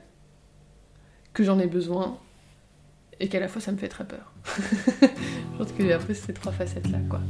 [1.31, 2.17] que j'en ai besoin,
[3.21, 4.33] et qu'à la fois ça me fait très peur.
[5.01, 7.21] je pense que après ces trois facettes là quoi.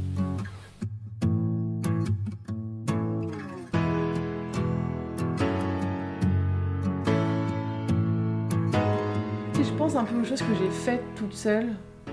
[9.54, 11.68] Si je pense un peu aux choses que j'ai faites toute seule,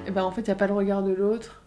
[0.06, 1.64] et ben en fait il n'y a pas le regard de l'autre.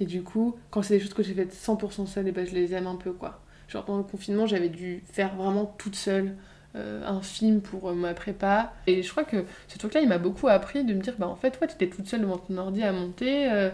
[0.00, 2.54] Et du coup, quand c'est des choses que j'ai faites 100% seule, et ben je
[2.54, 3.40] les aime un peu quoi.
[3.68, 6.34] Genre pendant le confinement, j'avais dû faire vraiment toute seule
[6.76, 8.72] euh, un film pour euh, ma prépa.
[8.86, 11.34] Et je crois que ce truc-là, il m'a beaucoup appris de me dire, bah en
[11.34, 13.70] fait, ouais, t'étais toute seule devant ton ordi à monter, euh,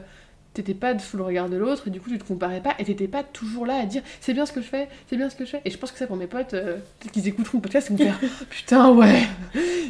[0.54, 2.84] t'étais pas sous le regard de l'autre, et du coup, tu te comparais pas, et
[2.84, 5.36] t'étais pas toujours là à dire, c'est bien ce que je fais, c'est bien ce
[5.36, 5.60] que je fais.
[5.66, 8.04] Et je pense que ça, pour mes potes, peut-être qu'ils écouteront le podcast, ils vont
[8.04, 9.24] faire, putain, ouais.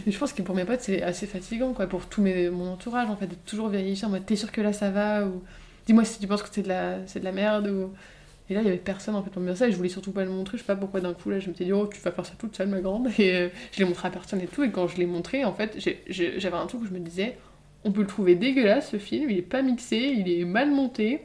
[0.04, 2.72] Et je pense que pour mes potes, c'est assez fatigant, quoi, pour tout mes, mon
[2.72, 5.44] entourage, en fait, de toujours vérifier en mode, t'es sûr que là, ça va, ou
[5.86, 7.92] dis-moi si tu penses que c'est de la, c'est de la merde, ou
[8.48, 9.88] et là, il y avait personne en fait pour me dire ça et je voulais
[9.88, 10.56] surtout pas le montrer.
[10.56, 12.24] Je sais pas pourquoi d'un coup là, je me suis dit, oh, tu vas faire
[12.24, 13.08] ça toute seule, ma grande.
[13.18, 14.62] Et euh, je l'ai montré à personne et tout.
[14.62, 15.76] Et quand je l'ai montré, en fait,
[16.08, 17.36] j'avais un truc où je me disais,
[17.84, 21.22] on peut le trouver dégueulasse ce film, il est pas mixé, il est mal monté.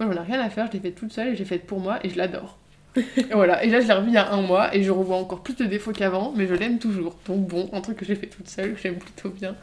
[0.00, 1.78] Moi, j'en ai rien à faire, je l'ai fait toute seule et j'ai fait pour
[1.78, 2.58] moi et je l'adore.
[2.96, 5.16] et voilà, et là je l'ai revu il y a un mois et je revois
[5.16, 7.16] encore plus de défauts qu'avant, mais je l'aime toujours.
[7.26, 9.56] Donc bon, un truc que j'ai fait toute seule, que j'aime plutôt bien.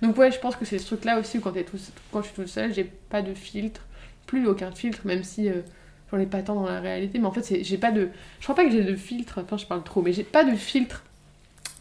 [0.00, 1.76] Donc ouais, je pense que c'est ce truc-là aussi où quand, es tout,
[2.10, 3.82] quand je suis toute seule, j'ai pas de filtre,
[4.28, 5.62] plus aucun filtre, même si euh,
[6.12, 8.10] j'en ai pas tant dans la réalité, mais en fait, j'ai pas de.
[8.38, 10.54] Je crois pas que j'ai de filtre, enfin, je parle trop, mais j'ai pas de
[10.54, 11.02] filtre.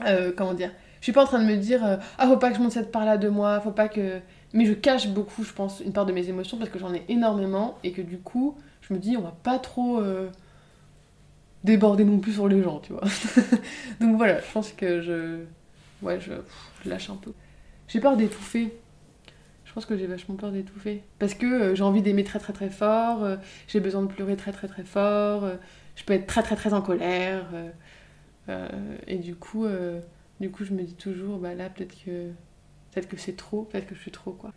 [0.06, 2.50] Euh, comment dire Je suis pas en train de me dire, euh, ah, faut pas
[2.50, 4.20] que je monte cette part-là de moi, faut pas que.
[4.54, 7.04] Mais je cache beaucoup, je pense, une part de mes émotions parce que j'en ai
[7.10, 10.02] énormément et que du coup, je me dis, on va pas trop
[11.66, 13.04] déborder non plus sur les gens, tu vois.
[14.00, 15.44] Donc voilà, je pense que je.
[16.02, 16.32] Ouais, je,
[16.84, 17.34] je lâche un peu.
[17.90, 18.74] J'ai peur d'étouffer
[19.78, 21.04] pense que j'ai vachement peur d'étouffer.
[21.20, 23.38] Parce que euh, j'ai envie d'aimer très très très fort, euh,
[23.68, 25.58] j'ai besoin de pleurer très très très fort, euh,
[25.96, 27.46] je peux être très très très en colère.
[29.06, 29.68] et du coup,
[30.40, 32.32] du coup, je me dis toujours, bah là, peut-être que,
[32.92, 34.52] peut-être que c'est trop, peut-être que je suis trop, quoi.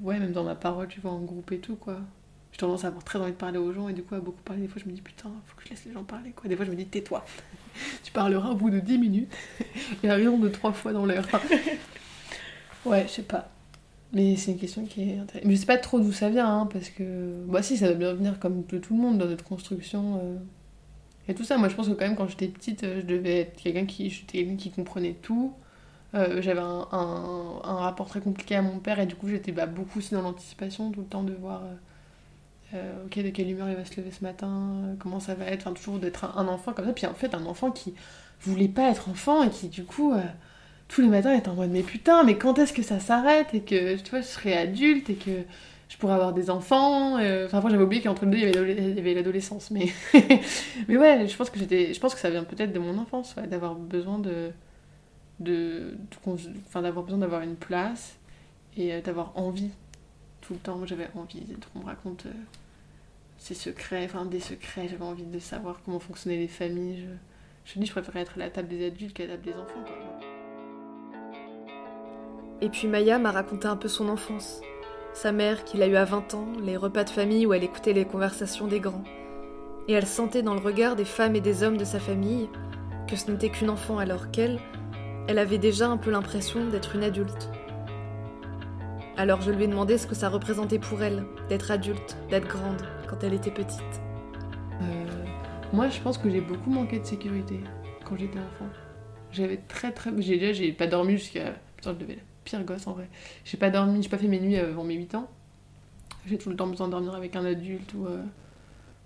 [0.00, 2.00] Ouais, même dans ma parole, tu vois, en groupe et tout, quoi.
[2.50, 4.42] J'ai tendance à avoir très envie de parler aux gens et du coup, à beaucoup
[4.42, 4.62] parler.
[4.62, 6.48] Des fois, je me dis, putain, faut que je laisse les gens parler, quoi.
[6.48, 7.24] Des fois, je me dis, tais-toi.
[8.02, 9.36] tu parleras au bout de 10 minutes
[10.02, 11.28] et à raison de 3 fois dans l'heure.
[12.84, 13.52] ouais, je sais pas.
[14.12, 15.44] Mais c'est une question qui est intéressante.
[15.44, 17.44] Mais je sais pas trop d'où ça vient, hein, parce que.
[17.46, 20.20] Bah, si, ça doit bien venir comme de tout le monde dans notre construction.
[20.22, 20.36] euh,
[21.28, 21.58] Et tout ça.
[21.58, 24.10] Moi, je pense que quand même, quand j'étais petite, euh, je devais être quelqu'un qui,
[24.26, 25.52] quelqu'un qui comprenait tout.
[26.14, 29.98] Euh, J'avais un, rapport très compliqué à mon père, et du coup, j'étais bah, beaucoup
[29.98, 31.62] aussi dans l'anticipation, tout le temps de voir.
[32.72, 35.74] ok, de quelle humeur il va se lever ce matin, comment ça va être, enfin
[35.74, 36.92] toujours d'être un, enfant comme ça.
[36.94, 37.94] Puis en fait, un enfant qui
[38.40, 40.14] voulait pas être enfant et qui du coup,
[40.88, 43.60] tous les matins était en mode mais putain, mais quand est-ce que ça s'arrête et
[43.60, 45.44] que tu vois, je serai adulte et que
[45.88, 47.18] je pourrais avoir des enfants.
[47.18, 49.70] euh, Enfin, j'avais oublié qu'entre les deux, il y avait l'adolescence.
[49.70, 49.88] Mais...
[50.88, 53.34] mais ouais, je pense que j'étais, je pense que ça vient peut-être de mon enfance,
[53.36, 54.50] d'avoir besoin de,
[55.40, 55.96] de,
[56.66, 58.18] enfin, d'avoir besoin d'avoir une place
[58.76, 59.70] et euh, d'avoir envie
[60.42, 60.84] tout le temps.
[60.86, 62.32] J'avais envie qu'on me raconte euh,
[63.38, 64.88] ses secrets, enfin des secrets.
[64.88, 67.06] J'avais envie de savoir comment fonctionnaient les familles.
[67.64, 69.54] Je, je dis, je préférais être à la table des adultes qu'à la table des
[69.54, 69.84] enfants.
[69.84, 70.27] Quoi.
[72.60, 74.60] Et puis Maya m'a raconté un peu son enfance.
[75.12, 77.92] Sa mère, qu'il a eue à 20 ans, les repas de famille où elle écoutait
[77.92, 79.04] les conversations des grands.
[79.86, 82.48] Et elle sentait dans le regard des femmes et des hommes de sa famille
[83.08, 84.58] que ce n'était qu'une enfant alors qu'elle,
[85.28, 87.48] elle avait déjà un peu l'impression d'être une adulte.
[89.16, 92.82] Alors je lui ai demandé ce que ça représentait pour elle, d'être adulte, d'être grande,
[93.08, 93.82] quand elle était petite.
[94.82, 95.06] Euh,
[95.72, 97.60] moi, je pense que j'ai beaucoup manqué de sécurité
[98.04, 98.68] quand j'étais enfant.
[99.32, 100.10] J'avais très très.
[100.18, 101.54] J'ai déjà, j'ai pas dormi jusqu'à.
[101.76, 102.18] Putain, je devais
[102.48, 103.08] pire gosse en vrai.
[103.44, 105.28] J'ai pas dormi, j'ai pas fait mes nuits avant mes 8 ans.
[106.26, 108.06] J'ai tout le temps besoin de dormir avec un adulte ou.
[108.06, 108.22] euh,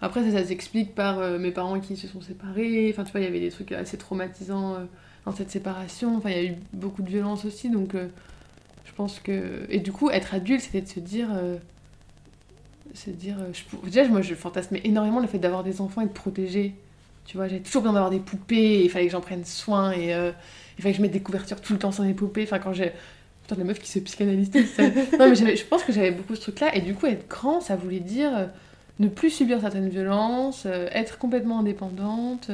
[0.01, 2.91] Après, ça, ça s'explique par euh, mes parents qui se sont séparés.
[2.93, 4.85] Enfin, tu vois, il y avait des trucs assez traumatisants euh,
[5.27, 6.17] dans cette séparation.
[6.17, 8.09] Enfin, il y a eu beaucoup de violence aussi, donc euh,
[8.87, 9.67] je pense que.
[9.71, 11.29] Et du coup, être adulte, c'était de se dire.
[11.35, 11.59] euh,
[12.95, 13.37] se dire.
[13.41, 16.75] euh, je Déjà, moi, je fantasmais énormément le fait d'avoir des enfants et de protéger.
[17.25, 20.13] Tu vois, j'avais toujours besoin d'avoir des poupées, il fallait que j'en prenne soin, et
[20.15, 20.33] euh,
[20.79, 22.43] il fallait que je mette des couvertures tout le temps sur mes poupées.
[22.45, 22.93] Enfin, quand j'ai.
[23.43, 24.51] Putain, la meuf qui se psychanalyse.
[24.75, 24.83] ça-
[25.19, 27.77] non, mais je pense que j'avais beaucoup ce truc-là, et du coup, être grand, ça
[27.77, 28.47] voulait dire euh,
[29.01, 32.49] ne plus subir certaines violences, euh, être complètement indépendante,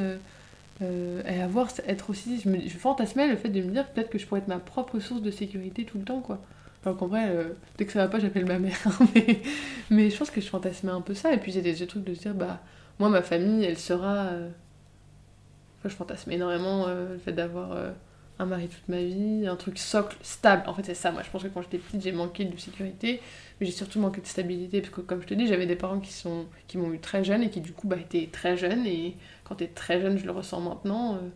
[0.82, 1.68] euh, et avoir.
[1.86, 2.40] être aussi.
[2.42, 4.58] Je, me, je fantasmais le fait de me dire peut-être que je pourrais être ma
[4.58, 6.40] propre source de sécurité tout le temps, quoi.
[6.84, 7.28] Alors qu'en vrai,
[7.76, 8.78] dès que ça va pas, j'appelle ma mère.
[9.14, 9.40] mais,
[9.90, 12.14] mais je pense que je fantasmais un peu ça, et puis c'était ce truc de
[12.14, 12.60] se dire, bah,
[13.00, 14.28] moi, ma famille, elle sera.
[15.78, 17.76] Enfin, je fantasme énormément le fait d'avoir
[18.38, 20.62] un mari toute ma vie, un truc socle, stable.
[20.66, 21.10] En fait, c'est ça.
[21.10, 23.20] Moi, je pense que quand j'étais petite, j'ai manqué de sécurité,
[23.60, 24.80] mais j'ai surtout manqué de stabilité.
[24.80, 27.24] Parce que, comme je te dis, j'avais des parents qui, sont, qui m'ont eu très
[27.24, 28.86] jeune et qui, du coup, bah, étaient très jeunes.
[28.86, 31.14] Et quand t'es très jeune, je le ressens maintenant.
[31.16, 31.28] euh,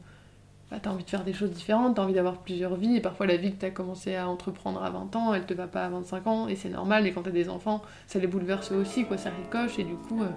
[0.71, 3.27] bah, t'as envie de faire des choses différentes, t'as envie d'avoir plusieurs vies, et parfois
[3.27, 5.91] la vie que t'as commencé à entreprendre à 20 ans, elle te va pas à
[5.91, 9.19] 25 ans, et c'est normal, et quand t'as des enfants, ça les bouleverse aussi, quoi,
[9.19, 10.29] ça ricoche, et du coup, euh,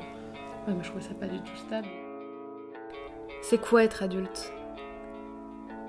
[0.67, 1.87] ouais, moi je trouvais ça pas du tout stable.
[3.41, 4.51] C'est quoi être adulte?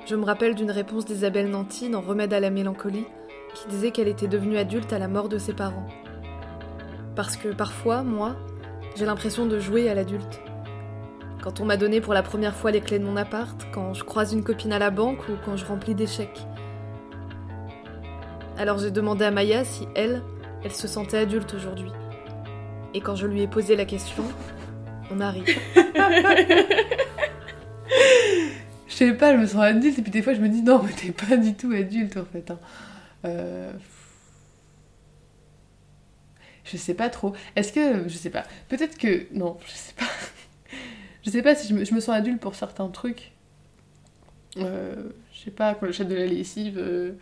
[0.09, 3.07] Je me rappelle d'une réponse d'Isabelle Nanty dans Remède à la mélancolie,
[3.55, 5.89] qui disait qu'elle était devenue adulte à la mort de ses parents.
[7.17, 8.37] Parce que parfois, moi,
[8.95, 10.41] j'ai l'impression de jouer à l'adulte.
[11.43, 14.05] Quand on m'a donné pour la première fois les clés de mon appart, quand je
[14.05, 16.47] croise une copine à la banque ou quand je remplis des chèques.
[18.57, 20.23] Alors j'ai demandé à Maya si elle,
[20.63, 21.91] elle se sentait adulte aujourd'hui.
[22.95, 24.23] Et quand je lui ai posé la question,
[25.11, 25.43] on a ri.
[25.47, 25.53] Je
[28.99, 30.93] sais pas, je me sens adulte, et puis des fois je me dis non, mais
[30.93, 32.51] t'es pas du tout adulte en fait.
[32.51, 32.59] hein.
[33.25, 33.73] Euh,
[36.65, 37.35] Je sais pas trop.
[37.55, 38.09] Est-ce que.
[38.09, 38.45] Je sais pas.
[38.69, 39.27] Peut-être que.
[39.33, 40.07] Non, je sais pas.
[41.25, 43.33] je sais pas si je me, je sens adulte pour certains trucs.
[44.59, 47.13] Euh, je sais pas, quand j'achète de la lessive euh,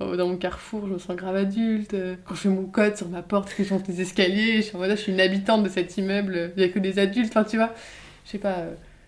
[0.00, 1.96] dans mon carrefour, je me sens grave adulte.
[2.24, 4.78] Quand je fais mon code sur ma porte, que je monte les escaliers, je suis
[4.90, 7.36] je suis une habitante de cet immeuble, il y a que des adultes.
[7.48, 7.72] Tu vois,
[8.26, 8.64] je sais pas.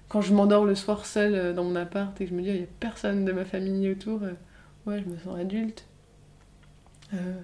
[0.09, 2.49] Quand je m'endors le soir seule euh, dans mon appart et que je me dis,
[2.49, 4.33] il y a personne de ma famille autour, euh,
[4.87, 5.87] ouais, je me sens adulte.
[7.15, 7.41] Euh,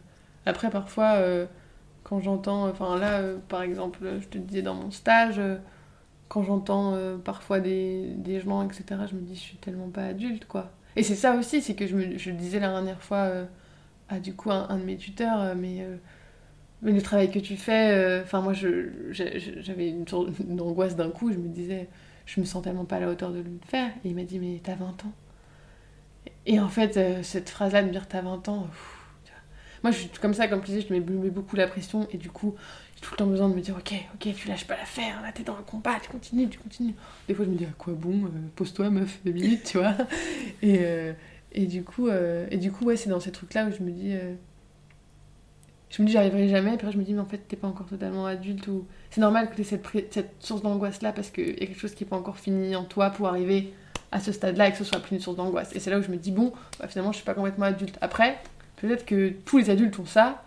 [0.46, 1.18] après, parfois,
[2.02, 5.40] quand j'entends, enfin là, par exemple, je te disais dans mon stage,
[6.28, 10.46] quand j'entends parfois des, des gens, etc., je me dis, je suis tellement pas adulte,
[10.46, 10.72] quoi.
[10.96, 13.30] Et c'est ça aussi, c'est que je, me, je le disais la dernière fois
[14.08, 15.86] à du coup un, un de mes tuteurs, mais,
[16.82, 21.38] mais le travail que tu fais, enfin moi j'avais une sorte d'angoisse d'un coup, je
[21.38, 21.88] me disais,
[22.26, 23.90] je me sens tellement pas à la hauteur de le faire.
[24.04, 25.12] Et il m'a dit, mais t'as 20 ans.
[26.46, 28.98] Et en fait, euh, cette phrase-là de me dire t'as 20 ans, pff.
[29.82, 32.16] Moi, je suis comme ça, comme tu disais, je me mets beaucoup la pression et
[32.16, 32.54] du coup,
[32.94, 35.32] j'ai tout le temps besoin de me dire Ok, ok, tu lâches pas l'affaire, là
[35.32, 36.94] t'es dans le combat, tu continues, tu continues.
[37.26, 39.96] Des fois, je me dis À quoi bon euh, Pose-toi, meuf, deux minutes, tu vois.
[40.62, 41.12] Et, euh,
[41.50, 44.14] et, du coup, et du coup, ouais, c'est dans ces trucs-là où je me dis.
[45.92, 47.56] Je me dis, j'arriverai jamais, et puis après, je me dis, mais en fait, t'es
[47.56, 51.50] pas encore totalement adulte, ou c'est normal que t'aies cette, cette source d'angoisse-là parce qu'il
[51.50, 53.74] y a quelque chose qui n'est pas encore fini en toi pour arriver
[54.10, 55.74] à ce stade-là et que ce soit plus une source d'angoisse.
[55.76, 57.98] Et c'est là où je me dis, bon, bah, finalement, je suis pas complètement adulte.
[58.00, 58.38] Après,
[58.76, 60.42] peut-être que tous les adultes ont ça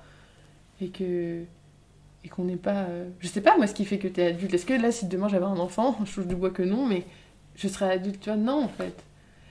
[0.82, 1.44] et que
[2.24, 2.86] et qu'on n'est pas.
[2.90, 4.54] Euh, je sais pas, moi, ce qui fait que tu es adulte.
[4.54, 7.06] Est-ce que là, si demain j'avais un enfant, je touche du bois que non, mais
[7.56, 8.38] je serais adulte, tu vois?
[8.38, 9.04] Non, en fait.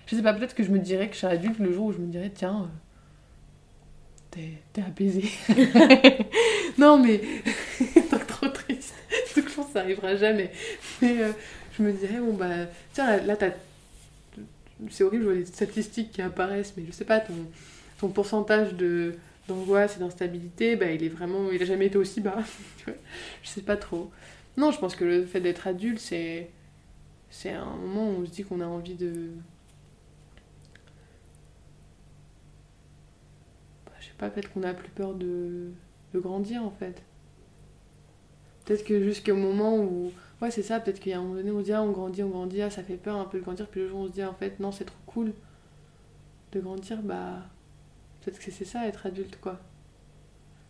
[0.06, 1.92] Je sais pas, peut-être que je me dirais que je serais adulte le jour où
[1.92, 2.66] je me dirais, tiens, euh,
[4.72, 5.24] t'es apaisé.
[6.78, 7.20] non, mais.
[8.26, 8.94] trop triste.
[9.36, 10.50] Donc, je pense que ça arrivera jamais.
[11.00, 11.32] Mais euh,
[11.76, 13.50] je me dirais, bon, bah, tiens, là, t'as
[14.90, 17.34] c'est horrible, je vois les statistiques qui apparaissent, mais je sais pas, ton,
[17.98, 18.74] ton pourcentage
[19.48, 22.38] d'angoisse et d'instabilité, bah, il est vraiment, il a jamais été aussi bas.
[22.86, 24.10] je sais pas trop.
[24.56, 26.50] Non, je pense que le fait d'être adulte, c'est
[27.30, 29.30] c'est un moment où on se dit qu'on a envie de
[33.86, 35.70] bah, je sais pas, peut-être qu'on a plus peur de,
[36.14, 37.02] de grandir en fait.
[38.64, 40.10] Peut-être que jusqu'au moment où
[40.42, 41.90] Ouais, c'est ça, peut-être qu'il y a un moment donné, on se dit, ah, on
[41.90, 44.06] grandit, on grandit, ah, ça fait peur un peu de grandir, puis le jour on
[44.06, 45.32] se dit, en fait, non, c'est trop cool
[46.52, 47.44] de grandir, bah,
[48.20, 49.60] peut-être que c'est ça, être adulte, quoi.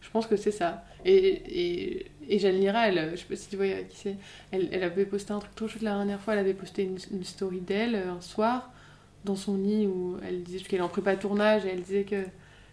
[0.00, 0.85] Je pense que c'est ça.
[1.04, 4.16] Et, et, et Lira, elle, je sais pas si tu vois qui c'est,
[4.52, 6.98] elle, elle avait posté un truc trop chouette la dernière fois, elle avait posté une,
[7.11, 8.70] une story d'elle euh, un soir,
[9.24, 12.22] dans son lit, où elle disait qu'elle en prépa tournage, elle disait que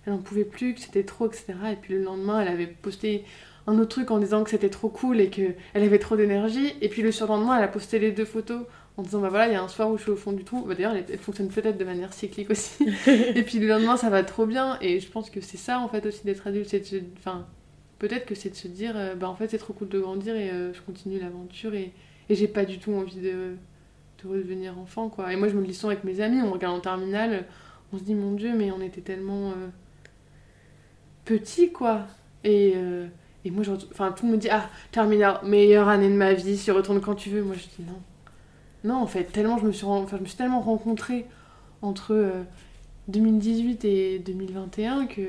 [0.06, 1.54] elle en pouvait plus, que c'était trop, etc.
[1.72, 3.24] Et puis le lendemain, elle avait posté
[3.68, 6.74] un autre truc en disant que c'était trop cool et qu'elle avait trop d'énergie.
[6.82, 8.64] Et puis le surlendemain, elle a posté les deux photos
[8.98, 10.44] en disant bah voilà, il y a un soir où je suis au fond du
[10.44, 10.64] trou.
[10.66, 12.88] Bah, D'ailleurs, elle, fonctionne peut-être de manière cyclique aussi.
[13.08, 14.78] et puis le lendemain, ça va trop bien.
[14.82, 16.70] Et je pense que c'est ça en fait aussi d'être adulte.
[16.70, 17.46] C'est enfin,
[18.00, 20.36] peut-être que c'est de se dire euh, bah en fait, c'est trop cool de grandir
[20.36, 21.94] et euh, je continue l'aventure et,
[22.30, 23.56] et j'ai pas du tout envie de,
[24.24, 25.32] de, redevenir enfant quoi.
[25.32, 27.46] Et moi, je me le dis avec mes amis, on regarde en terminale,
[27.94, 29.68] on se dit mon dieu, mais on était tellement euh,
[31.26, 32.02] petits quoi.
[32.44, 32.76] Et.
[33.44, 36.58] Et moi, je enfin, tout le monde dit Ah, terminal, meilleure année de ma vie,
[36.58, 37.42] si retourne quand tu veux.
[37.42, 38.00] Moi, je dis non.
[38.84, 41.28] Non, en fait, tellement je me suis, enfin, je me suis tellement rencontrée
[41.82, 42.32] entre
[43.08, 45.22] 2018 euh, et 2021 que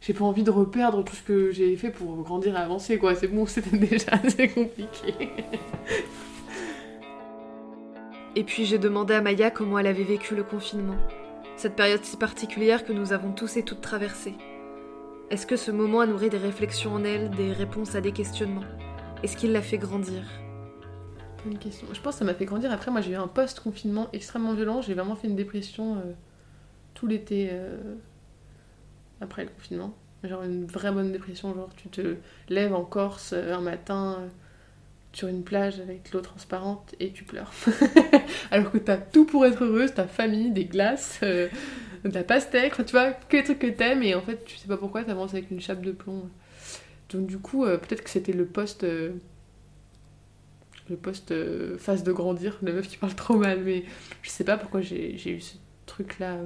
[0.00, 3.14] j'ai pas envie de reperdre tout ce que j'ai fait pour grandir et avancer, quoi.
[3.14, 5.14] C'est bon, c'était déjà assez compliqué.
[8.36, 10.96] et puis j'ai demandé à Maya comment elle avait vécu le confinement.
[11.56, 14.34] Cette période si particulière que nous avons tous et toutes traversée.
[15.32, 18.66] Est-ce que ce moment a nourri des réflexions en elle, des réponses à des questionnements?
[19.22, 20.22] Est-ce qu'il l'a fait grandir?
[21.46, 21.86] Bonne question.
[21.90, 22.70] Je pense que ça m'a fait grandir.
[22.70, 24.82] Après, moi, j'ai eu un post-confinement extrêmement violent.
[24.82, 26.12] J'ai vraiment fait une dépression euh,
[26.92, 27.78] tout l'été euh,
[29.22, 29.94] après le confinement.
[30.22, 31.54] Genre une vraie bonne dépression.
[31.54, 32.16] Genre, tu te
[32.50, 34.18] lèves en Corse euh, un matin
[35.14, 37.52] sur une plage avec l'eau transparente et tu pleures.
[38.50, 41.20] Alors que t'as tout pour être heureuse, ta famille, des glaces,
[42.04, 44.68] de la pastèque, tu vois, que les trucs que t'aimes, et en fait, tu sais
[44.68, 46.28] pas pourquoi, t'avances avec une chape de plomb.
[47.10, 48.84] Donc, du coup, euh, peut-être que c'était le poste.
[48.84, 49.12] Euh,
[50.90, 53.84] le poste euh, face de grandir, la meuf qui parle trop mal, mais
[54.22, 55.54] je sais pas pourquoi j'ai eu ce
[55.86, 56.38] truc-là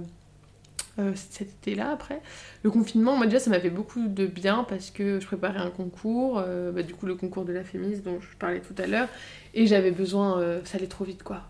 [1.15, 2.23] cet été-là après.
[2.63, 5.69] Le confinement, moi déjà, ça m'a fait beaucoup de bien parce que je préparais un
[5.69, 6.43] concours,
[6.73, 9.09] bah, du coup, le concours de la Fémis dont je parlais tout à l'heure,
[9.53, 10.61] et j'avais besoin.
[10.65, 11.43] ça allait trop vite, quoi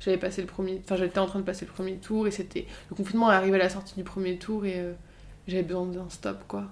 [0.00, 2.66] j'avais passé le premier enfin j'étais en train de passer le premier tour et c'était
[2.88, 4.92] le confinement est arrivé à la sortie du premier tour et euh,
[5.46, 6.64] j'avais besoin d'un stop quoi.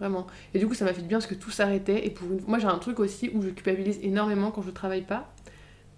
[0.00, 0.26] Vraiment.
[0.52, 2.40] Et du coup ça m'a fait du bien parce que tout s'arrêtait et pour une...
[2.46, 5.32] moi j'ai un truc aussi où je culpabilise énormément quand je travaille pas.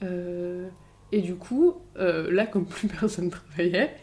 [0.03, 0.69] Euh,
[1.11, 3.97] et du coup euh, là comme plus personne travaillait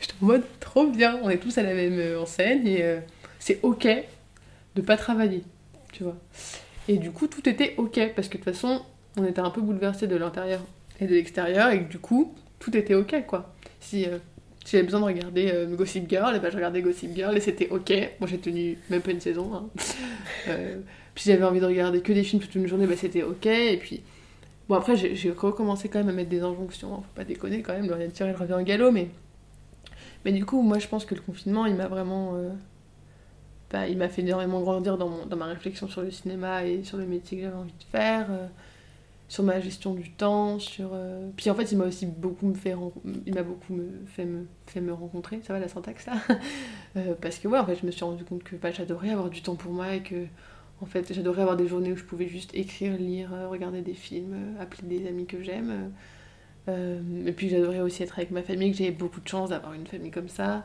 [0.00, 2.98] j'étais en mode trop bien on est tous à la même enseigne et
[3.38, 3.86] c'est ok
[4.74, 5.44] de pas travailler
[5.92, 6.16] tu vois.
[6.88, 8.82] Et du coup tout était ok parce que de toute façon
[9.16, 10.60] on était un peu bouleversé de l'intérieur
[11.00, 13.54] et de l'extérieur et que du coup tout était ok quoi.
[13.80, 14.18] Si, euh,
[14.64, 17.68] j'avais besoin de regarder euh, Gossip Girl, et ben je regardais Gossip Girl et c'était
[17.68, 17.92] ok.
[18.20, 19.54] Moi j'ai tenu même pas une saison.
[19.54, 19.68] Hein.
[20.48, 20.80] Euh,
[21.14, 23.46] puis j'avais envie de regarder que des films toute une journée, bah c'était ok.
[23.46, 24.02] Et puis
[24.68, 27.02] bon après j'ai recommencé quand même à mettre des injonctions, hein.
[27.02, 29.08] faut pas déconner quand même, le tirer revient en galop, mais
[30.26, 32.34] mais du coup moi je pense que le confinement il m'a vraiment
[33.70, 36.98] bah, il m'a fait énormément grandir dans, dans, ma réflexion sur le cinéma et sur
[36.98, 38.28] le métier que j'avais envie de faire
[39.34, 40.90] sur ma gestion du temps, sur...
[40.92, 42.76] Euh, puis en fait, il m'a aussi beaucoup me fait...
[43.26, 44.06] Il beaucoup me...
[44.06, 44.46] Fait, me...
[44.68, 46.14] fait me rencontrer, ça va la syntaxe là
[46.96, 49.30] euh, Parce que ouais, en fait, je me suis rendu compte que bah, j'adorais avoir
[49.30, 50.26] du temps pour moi et que...
[50.80, 53.94] En fait, j'adorais avoir des journées où je pouvais juste écrire, lire, euh, regarder des
[53.94, 55.90] films, appeler des amis que j'aime.
[56.68, 59.86] et puis j'adorais aussi être avec ma famille, que j'ai beaucoup de chance d'avoir une
[59.88, 60.64] famille comme ça.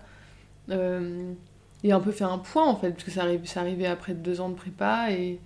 [0.70, 4.42] et un peu faire un point en fait, parce que ça, ça arrivait après deux
[4.42, 5.40] ans de prépa et,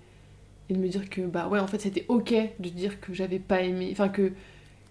[0.70, 3.40] et de me dire que bah ouais, en fait c'était ok de dire que j'avais
[3.40, 4.32] pas aimé, enfin que,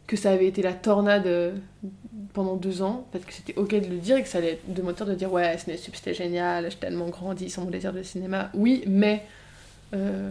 [0.07, 1.55] que ça avait été la tornade euh,
[2.33, 4.83] pendant deux ans, parce que c'était ok de le dire et que ça allait de
[4.83, 8.85] moteur de dire ouais, c'était génial, j'ai tellement grandi sans mon désir de cinéma, oui,
[8.87, 9.25] mais
[9.95, 10.31] euh,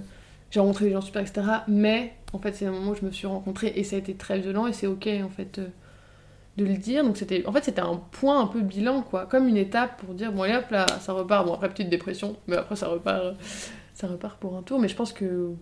[0.52, 1.42] j'ai rencontré des gens super, etc.
[1.68, 4.14] Mais en fait, c'est un moment où je me suis rencontrée et ça a été
[4.16, 5.60] très violent et c'est ok en fait.
[5.60, 5.68] Euh,
[6.58, 7.04] de le dire.
[7.04, 10.14] Donc c'était, en fait, c'était un point un peu bilan, quoi, comme une étape pour
[10.14, 11.46] dire bon, allez hop là, ça repart.
[11.46, 13.36] Bon après petite dépression, mais après ça repart,
[14.02, 14.80] ça repart pour un tour.
[14.80, 15.54] Mais je pense que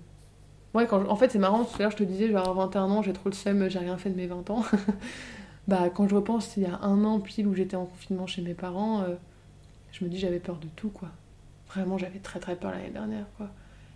[0.73, 1.63] ouais, en fait c'est marrant.
[1.63, 3.97] Tout à l'heure je te disais, genre 21 ans, j'ai trop le seum, j'ai rien
[3.97, 4.63] fait de mes 20 ans.
[5.67, 8.41] bah quand je repense il y a un an pile où j'étais en confinement chez
[8.41, 9.15] mes parents, euh,
[9.91, 11.09] je me dis j'avais peur de tout, quoi.
[11.67, 13.47] Vraiment, j'avais très très peur l'année dernière, quoi.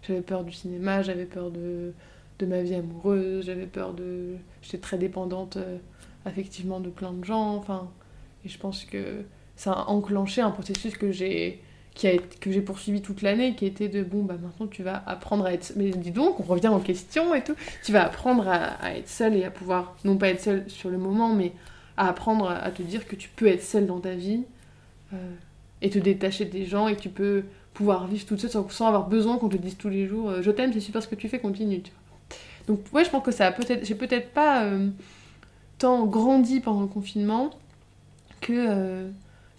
[0.03, 1.93] J'avais peur du cinéma, j'avais peur de,
[2.39, 4.35] de ma vie amoureuse, j'avais peur de.
[4.61, 5.57] J'étais très dépendante.
[5.57, 5.77] Euh,
[6.25, 7.55] affectivement de plein de gens.
[7.55, 7.89] Enfin,
[8.45, 9.23] et je pense que
[9.55, 11.61] ça a enclenché un processus que j'ai
[11.95, 15.53] que j'ai poursuivi toute l'année, qui était de bon bah maintenant tu vas apprendre à
[15.53, 19.07] être mais dis donc on revient en question et tout, tu vas apprendre à, être
[19.07, 21.53] seule et à pouvoir non pas être seule sur le moment mais
[21.97, 24.43] à apprendre à, te dire que tu peux être seule dans ta vie
[25.13, 25.17] euh,
[25.81, 29.07] et te détacher des gens et que tu peux pouvoir vivre toute seule sans, avoir
[29.07, 31.29] besoin qu'on te dise tous les jours euh, je t'aime c'est super ce que tu
[31.29, 31.83] fais continue
[32.67, 34.89] donc ouais je pense que ça a peut-être j'ai peut-être pas euh,
[35.77, 37.51] tant grandi pendant le confinement
[38.41, 39.07] que,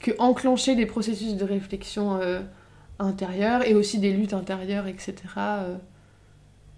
[0.00, 2.40] que enclencher des processus de réflexion euh,
[2.98, 5.14] intérieure et aussi des luttes intérieures, etc.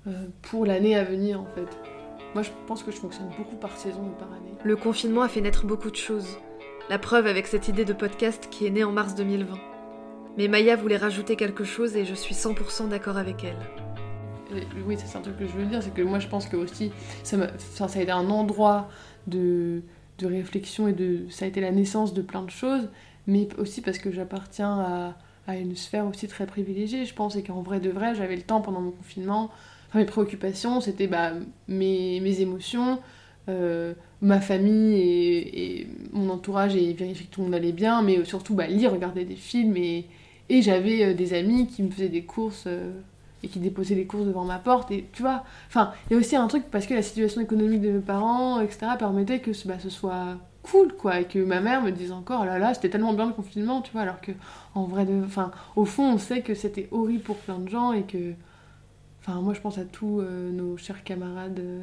[0.06, 0.12] Euh,
[0.42, 1.66] pour l'année à venir en fait.
[2.34, 4.54] Moi je pense que je fonctionne beaucoup par saison ou par année.
[4.62, 6.38] Le confinement a fait naître beaucoup de choses.
[6.88, 9.58] La preuve avec cette idée de podcast qui est née en mars 2020.
[10.38, 13.56] Mais Maya voulait rajouter quelque chose et je suis 100% d'accord avec elle.
[14.86, 16.92] oui, c'est un truc que je veux dire, c'est que moi je pense que aussi
[17.24, 18.88] ça, ça a été un endroit
[19.26, 19.82] de,
[20.18, 21.26] de réflexion et de.
[21.30, 22.88] Ça a été la naissance de plein de choses,
[23.26, 27.42] mais aussi parce que j'appartiens à, à, une sphère aussi très privilégiée, je pense, et
[27.42, 29.50] qu'en vrai de vrai, j'avais le temps pendant mon confinement.
[29.88, 31.32] Enfin, mes préoccupations, c'était bah,
[31.68, 32.98] mes, mes émotions,
[33.48, 38.24] euh, ma famille et, mon entourage et vérifier que tout le monde allait bien, mais
[38.24, 40.06] surtout bah, lire, regarder des films et,
[40.48, 42.92] et j'avais euh, des amis qui me faisaient des courses euh,
[43.46, 44.90] et qui déposait les courses devant ma porte.
[44.90, 47.80] Et tu vois, enfin, il y a aussi un truc parce que la situation économique
[47.80, 51.80] de mes parents, etc., permettait que bah, ce soit cool, quoi, et que ma mère
[51.80, 54.32] me dise encore, oh là là, c'était tellement bien le confinement, tu vois, alors que
[54.74, 55.22] en vrai, de...
[55.24, 58.34] enfin, au fond, on sait que c'était horrible pour plein de gens et que,
[59.20, 61.82] enfin, moi, je pense à tous euh, nos chers camarades euh,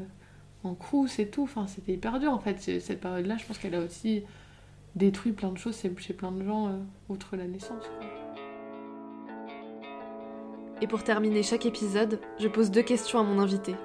[0.65, 2.59] en crous et tout, enfin, c'était hyper dur en fait.
[2.59, 4.23] Cette période-là, je pense qu'elle a aussi
[4.95, 6.71] détruit plein de choses chez plein de gens, euh,
[7.07, 7.85] outre la naissance.
[10.81, 13.75] Et pour terminer chaque épisode, je pose deux questions à mon invité.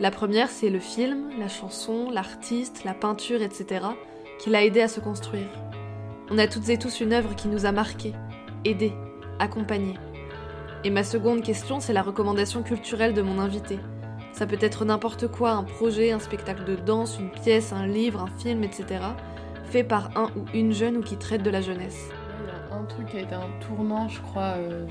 [0.00, 3.86] La première, c'est le film, la chanson, l'artiste, la peinture, etc.,
[4.38, 5.48] qui l'a aidé à se construire.
[6.30, 8.14] On a toutes et tous une œuvre qui nous a marqués,
[8.64, 8.94] aidés,
[9.38, 9.98] accompagnés.
[10.84, 13.78] Et ma seconde question, c'est la recommandation culturelle de mon invité.
[14.32, 18.22] Ça peut être n'importe quoi, un projet, un spectacle de danse, une pièce, un livre,
[18.22, 19.04] un film, etc.,
[19.66, 22.08] fait par un ou une jeune ou qui traite de la jeunesse.
[22.40, 24.86] Il y a un truc qui a été un tournant, je crois, euh,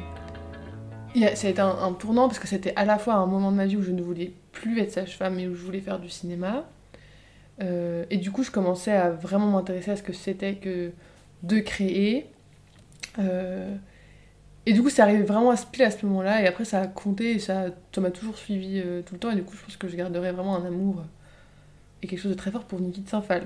[1.36, 3.66] ça a été un, tournant parce que c'était à la fois un moment de ma
[3.66, 6.66] vie où je ne voulais plus être sage-femme et où je voulais faire du cinéma.
[7.62, 10.92] Euh, et du coup, je commençais à vraiment m'intéresser à ce que c'était que
[11.44, 12.28] de créer.
[13.20, 13.76] Euh,
[14.66, 16.42] et du coup, ça arrivé vraiment à ce pile à ce moment-là.
[16.42, 17.66] Et après, ça a compté et ça
[17.98, 19.32] m'a toujours suivi euh, tout le temps.
[19.32, 21.04] Et du coup, je pense que je garderai vraiment un amour
[22.02, 23.44] et quelque chose de très fort pour Niki de Saint-Phal.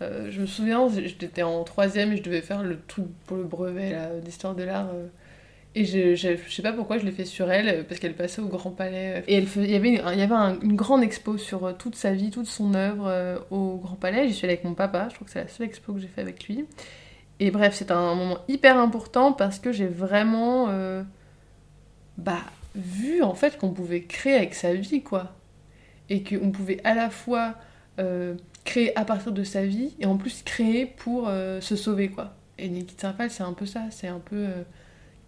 [0.00, 3.96] je me souviens, j'étais en troisième et je devais faire le truc pour le brevet
[4.22, 4.88] d'histoire de l'art
[5.76, 8.48] et je, je, sais pas pourquoi je l'ai fait sur elle, parce qu'elle passait au
[8.48, 9.22] Grand Palais.
[9.28, 12.12] Et elle il y avait, il y avait une grande expo sur euh, toute sa
[12.12, 14.26] vie, toute son œuvre euh, au Grand Palais.
[14.26, 16.08] J'y suis allée avec mon papa, je crois que c'est la seule expo que j'ai
[16.08, 16.64] fait avec lui.
[17.38, 21.04] Et bref, c'est un moment hyper important parce que j'ai vraiment euh,
[22.18, 22.42] bah,
[22.74, 25.34] vu en fait qu'on pouvait créer avec sa vie, quoi.
[26.08, 27.54] Et qu'on pouvait à la fois
[28.64, 32.34] créer à partir de sa vie et en plus créer pour se sauver, quoi.
[32.58, 34.46] Et Nikita Saint c'est un peu ça, c'est un peu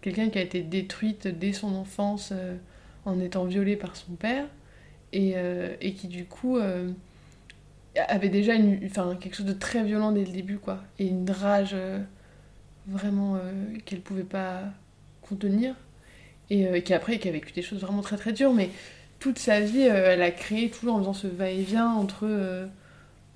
[0.03, 2.57] quelqu'un qui a été détruite dès son enfance euh,
[3.05, 4.45] en étant violée par son père
[5.13, 6.91] et, euh, qui du coup euh,
[7.95, 10.83] avait déjà une, enfin, quelque chose de très violent dès le début quoi.
[10.99, 11.75] Et une rage
[12.87, 13.39] vraiment
[13.85, 14.63] qu'elle pouvait pas
[15.21, 15.75] contenir.
[16.49, 18.53] Et qui après qui a vécu des choses vraiment très très dures.
[18.53, 18.69] Mais
[19.19, 22.67] toute sa vie elle a créé toujours en faisant ce va-et-vient entre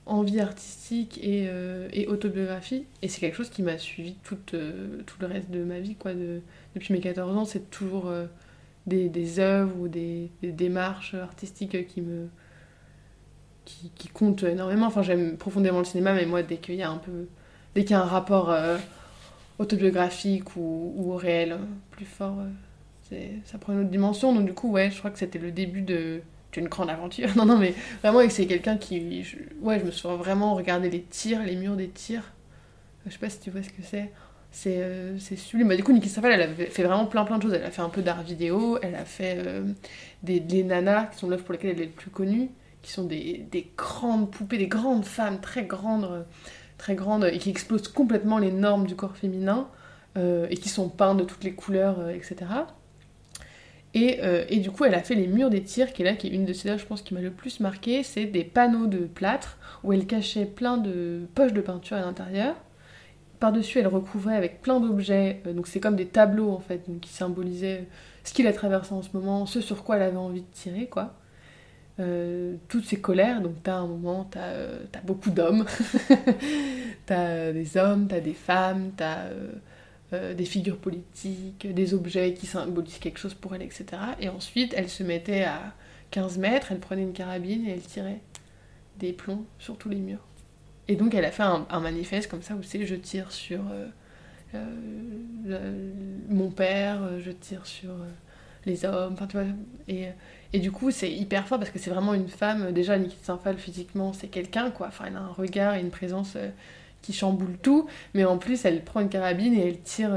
[0.08, 1.50] envie artistique et,
[1.94, 2.86] et, autobiographie.
[3.02, 6.14] Et c'est quelque chose qui m'a suivi tout, tout le reste de ma vie, quoi.
[6.14, 6.42] De,
[6.78, 8.26] depuis mes 14 ans, c'est toujours euh,
[8.86, 12.28] des, des, œuvres ou des, démarches artistiques qui me.
[13.66, 14.86] Qui, qui, comptent énormément.
[14.86, 17.28] Enfin, j'aime profondément le cinéma, mais moi, dès qu'il y a un peu.
[17.76, 18.78] Dès qu'il y a un rapport euh,
[19.60, 21.58] autobiographique ou, ou, réel
[21.92, 22.38] plus fort.
[23.44, 24.34] ça prend une autre dimension.
[24.34, 26.22] Donc du coup, ouais, je crois que c'était le début de
[26.58, 27.30] d'une grande aventure.
[27.36, 29.26] Non, non, mais vraiment, c'est quelqu'un qui...
[29.62, 32.24] ouais, je me souviens vraiment regarder les tirs, les murs des tirs.
[33.06, 34.12] Je sais pas si tu vois ce que c'est.
[34.52, 35.68] C'est euh, sublime.
[35.68, 37.54] Bah, du coup, Niki Safal, elle a fait vraiment plein plein de choses.
[37.54, 39.64] Elle a fait un peu d'art vidéo, elle a fait euh,
[40.24, 42.50] des, des nanas, qui sont l'œuvre pour lesquelles elle est le plus connue,
[42.82, 46.26] qui sont des, des, grandes poupées, des grandes femmes très grandes,
[46.78, 49.68] très grandes, et qui explosent complètement les normes du corps féminin,
[50.18, 52.46] euh, et qui sont peintes de toutes les couleurs, etc.
[53.98, 54.20] Et,
[54.50, 56.32] et, du coup, elle a fait les murs des tirs, qui est là, qui est
[56.32, 58.04] une de ces œuvres, je pense, qui m'a le plus marqué.
[58.04, 62.56] C'est des panneaux de plâtre où elle cachait plein de poches de peinture à l'intérieur
[63.40, 65.42] par-dessus, elle recouvrait avec plein d'objets.
[65.46, 67.88] Euh, donc c'est comme des tableaux en fait, qui symbolisaient
[68.24, 70.88] ce qu'il a traversé en ce moment, ce sur quoi elle avait envie de tirer,
[70.88, 71.14] quoi.
[72.00, 75.66] Euh, toutes ces colères, donc t'as un moment, t'as euh, as beaucoup d'hommes,
[77.08, 79.30] t'as des hommes, t'as des femmes, t'as
[80.12, 83.86] des figures politiques, des objets qui symbolisent quelque chose pour elle, etc.
[84.22, 85.74] Et ensuite, elle se mettait à
[86.12, 88.22] 15 mètres, elle prenait une carabine et elle tirait
[89.00, 90.26] des plombs sur tous les murs.
[90.88, 93.88] Et donc elle a fait un, manifeste comme ça où c'est je tire sur euh,
[94.56, 95.92] euh,
[96.30, 97.92] mon père, euh, je tire sur
[98.66, 99.46] les hommes, tu vois.
[99.88, 100.08] Et,
[100.54, 103.58] et du coup c'est hyper fort parce que c'est vraiment une femme, déjà Nikita Sinfal
[103.58, 106.38] physiquement c'est quelqu'un quoi, enfin elle a un regard et une présence
[107.02, 110.12] qui chamboule tout, mais en plus elle prend une carabine et elle tire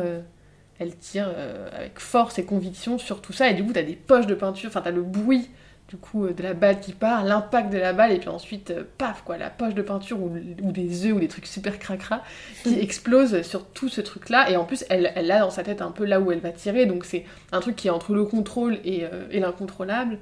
[0.78, 1.28] elle tire
[1.72, 4.68] avec force et conviction sur tout ça, et du coup, t'as des poches de peinture,
[4.68, 5.51] enfin, t'as le bruit
[5.91, 8.70] du coup euh, de la balle qui part, l'impact de la balle, et puis ensuite,
[8.70, 10.31] euh, paf, quoi, la poche de peinture ou,
[10.72, 12.22] des œufs ou des trucs super cracra
[12.62, 14.51] qui explosent sur tout ce truc-là.
[14.51, 16.53] Et en plus, elle, elle a dans sa tête un peu là où elle va
[16.53, 20.18] tirer, donc c'est un truc qui est entre le contrôle et, euh, l'incontrôlable.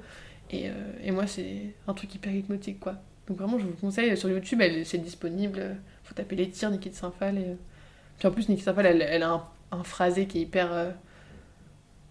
[0.51, 0.71] Et,
[1.11, 2.95] moi, c'est un truc hyper hypnotique, quoi.
[3.27, 5.77] Donc vraiment, je vous conseille, sur YouTube, c'est disponible.
[6.09, 7.37] Faut taper les tirs Niki de Saint-Phal.
[7.37, 7.55] Et...
[8.17, 10.93] Puis en plus, Niki Saint-Phal, elle, a un, phrasé qui est hyper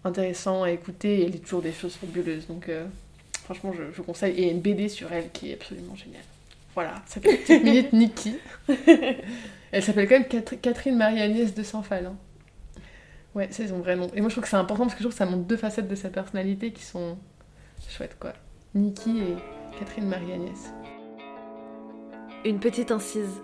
[0.03, 2.47] intéressant à écouter et elle dit toujours des choses fabuleuses.
[2.47, 2.69] Donc
[3.49, 4.39] Franchement, je, je, conseille.
[4.39, 6.21] Et une BD sur elle qui est absolument géniale.
[6.75, 8.37] Voilà, ça fait une petite minute Nikki.
[9.71, 12.05] elle s'appelle quand même Catherine Marie-Agnès de Saint-Phal.
[12.05, 12.15] Hein.
[13.33, 14.07] Ouais, c'est son vrai nom.
[14.13, 15.57] Et moi, je trouve que c'est important parce que je trouve que ça montre deux
[15.57, 17.17] facettes de sa personnalité qui sont
[17.89, 18.33] chouettes, quoi.
[18.75, 19.35] Nikki et
[19.79, 20.71] Catherine Marie-Agnès.
[22.45, 23.41] Une petite incise.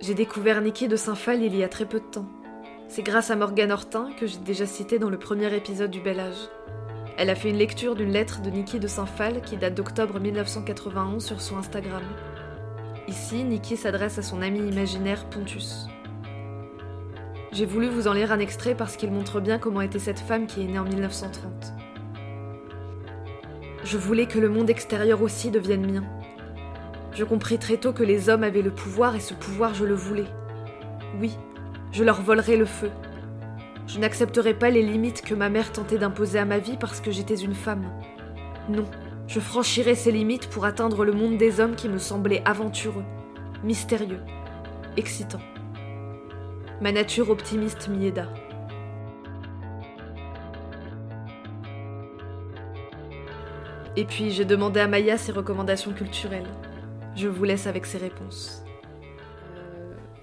[0.00, 2.24] J'ai découvert Nikki de Saint-Phal il y a très peu de temps.
[2.88, 6.18] C'est grâce à Morgane Hortin que j'ai déjà cité dans le premier épisode du Bel
[6.20, 6.48] Âge.
[7.18, 11.22] Elle a fait une lecture d'une lettre de Niki de Saint-Phal qui date d'octobre 1991
[11.22, 12.02] sur son Instagram.
[13.08, 15.86] Ici, Niki s'adresse à son ami imaginaire Pontus.
[17.52, 20.46] J'ai voulu vous en lire un extrait parce qu'il montre bien comment était cette femme
[20.46, 21.74] qui est née en 1930.
[23.84, 26.04] Je voulais que le monde extérieur aussi devienne mien.
[27.12, 29.94] Je compris très tôt que les hommes avaient le pouvoir et ce pouvoir je le
[29.94, 30.28] voulais.
[31.20, 31.36] Oui,
[31.92, 32.90] je leur volerai le feu,
[33.92, 37.10] je n'accepterai pas les limites que ma mère tentait d'imposer à ma vie parce que
[37.10, 37.90] j'étais une femme.
[38.68, 38.84] Non,
[39.26, 43.02] je franchirai ces limites pour atteindre le monde des hommes qui me semblait aventureux,
[43.64, 44.20] mystérieux,
[44.96, 45.40] excitant.
[46.80, 48.28] Ma nature optimiste m'y aida.
[53.96, 56.46] Et puis j'ai demandé à Maya ses recommandations culturelles.
[57.16, 58.62] Je vous laisse avec ses réponses.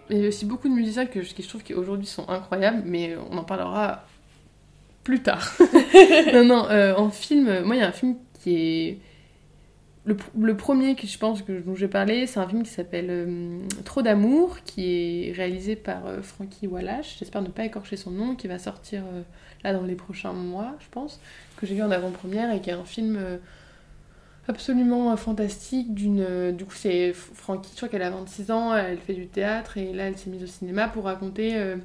[0.10, 3.38] Il y a aussi beaucoup de musiciens que je, trouve qu'aujourd'hui sont incroyables, mais on
[3.38, 4.06] en parlera
[5.04, 5.54] plus tard.
[6.34, 9.00] non, non, euh, en film, moi il y a un film qui est.
[10.06, 13.08] Le, premier que je pense que, dont je vais parler, c'est un film qui s'appelle
[13.10, 14.86] euh, Trop d'amour, qui
[15.28, 17.18] est réalisé par euh, Frankie Wallace.
[17.20, 19.04] J'espère ne pas écorcher son nom, qui va sortir
[19.66, 21.20] là dans les prochains mois, je pense,
[21.58, 23.20] que j'ai vu en avant-première et qui est un film
[24.48, 28.98] absolument fantastique d'une euh, du coup c'est Francky je crois qu'elle a 26 ans elle
[28.98, 31.76] fait du théâtre et là elle s'est mise au cinéma pour raconter euh,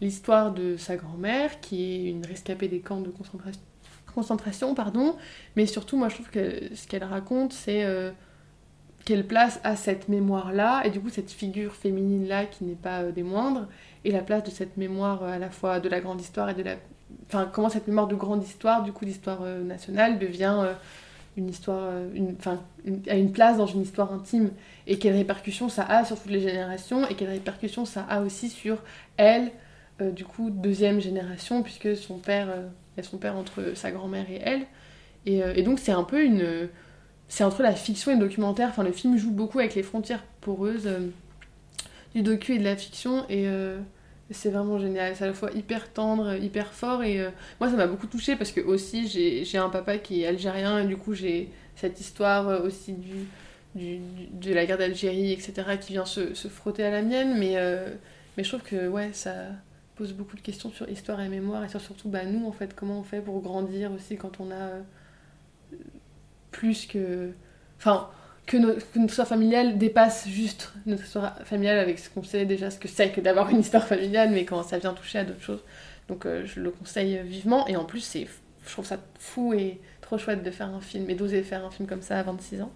[0.00, 3.60] l'histoire de sa grand-mère qui est une rescapée des camps de concentration
[4.14, 5.16] concentration pardon.
[5.56, 8.12] Mais surtout moi je trouve que ce qu'elle raconte c'est euh,
[9.04, 12.76] quelle place a cette mémoire là et du coup cette figure féminine là qui n'est
[12.76, 13.66] pas des moindres
[14.04, 16.62] et la place de cette mémoire à la fois de la grande histoire et de
[16.62, 16.76] la
[17.26, 20.74] enfin comment cette mémoire de grande histoire du coup d'histoire nationale devient
[21.36, 22.60] une histoire, euh, une, enfin,
[23.08, 24.50] a une place dans une histoire intime.
[24.86, 28.48] Et quelles répercussions ça a sur toutes les générations et quelles répercussions ça a aussi
[28.48, 28.78] sur
[29.16, 29.50] elle,
[30.00, 34.40] euh, du coup, deuxième génération, puisque son père, euh, son père entre sa grand-mère et
[34.44, 34.62] elle.
[35.26, 36.68] Et, et donc c'est un peu une...
[37.28, 40.22] c'est entre la fiction et le documentaire, enfin le film joue beaucoup avec les frontières
[40.42, 40.86] poreuses
[42.14, 43.48] du docu et de la fiction, et
[44.34, 47.30] c'est vraiment génial, c'est à la fois hyper tendre, hyper fort et euh,
[47.60, 50.86] moi ça m'a beaucoup touchée parce que aussi j'ai un papa qui est algérien et
[50.86, 53.26] du coup j'ai cette histoire euh, aussi du,
[53.74, 53.98] du,
[54.32, 57.38] de la guerre d'Algérie etc qui vient se, se, frotter à la mienne.
[57.38, 57.88] Mais, euh,
[58.36, 59.34] mais je trouve que ouais ça,
[59.96, 62.74] pose beaucoup de questions sur histoire et mémoire et sur surtout bah, nous en fait
[62.74, 64.70] comment on fait pour grandir aussi quand on a
[66.50, 67.30] plus que
[67.78, 68.08] enfin
[68.46, 72.78] que, notre histoire familiale dépasse juste notre histoire familiale avec ce qu'on sait déjà ce
[72.78, 75.62] que c'est que d'avoir une histoire familiale mais quand ça vient toucher à d'autres choses.
[76.08, 77.66] Donc euh, je le conseille vivement.
[77.68, 78.16] Et en plus
[78.66, 81.70] je trouve ça fou et trop chouette de faire un film et d'oser faire un
[81.70, 82.72] film comme ça à 26 ans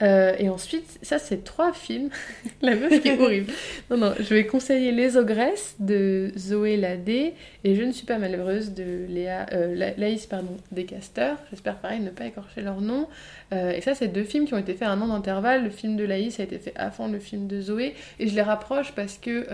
[0.00, 2.10] euh, et ensuite, ça c'est trois films.
[2.62, 3.52] la meuf qui est horrible.
[3.90, 7.34] Non, non, je vais conseiller Les Ogresses de Zoé Ladé
[7.64, 11.38] et Je ne suis pas malheureuse de Léa, euh, Laïs pardon, Descasters.
[11.50, 13.08] J'espère pareil ne pas écorcher leur nom.
[13.52, 15.64] Euh, et ça, c'est deux films qui ont été faits à un an d'intervalle.
[15.64, 17.94] Le film de Laïs a été fait avant le film de Zoé.
[18.20, 19.46] Et je les rapproche parce que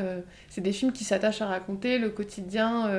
[0.48, 2.90] c'est des films qui s'attachent à raconter le quotidien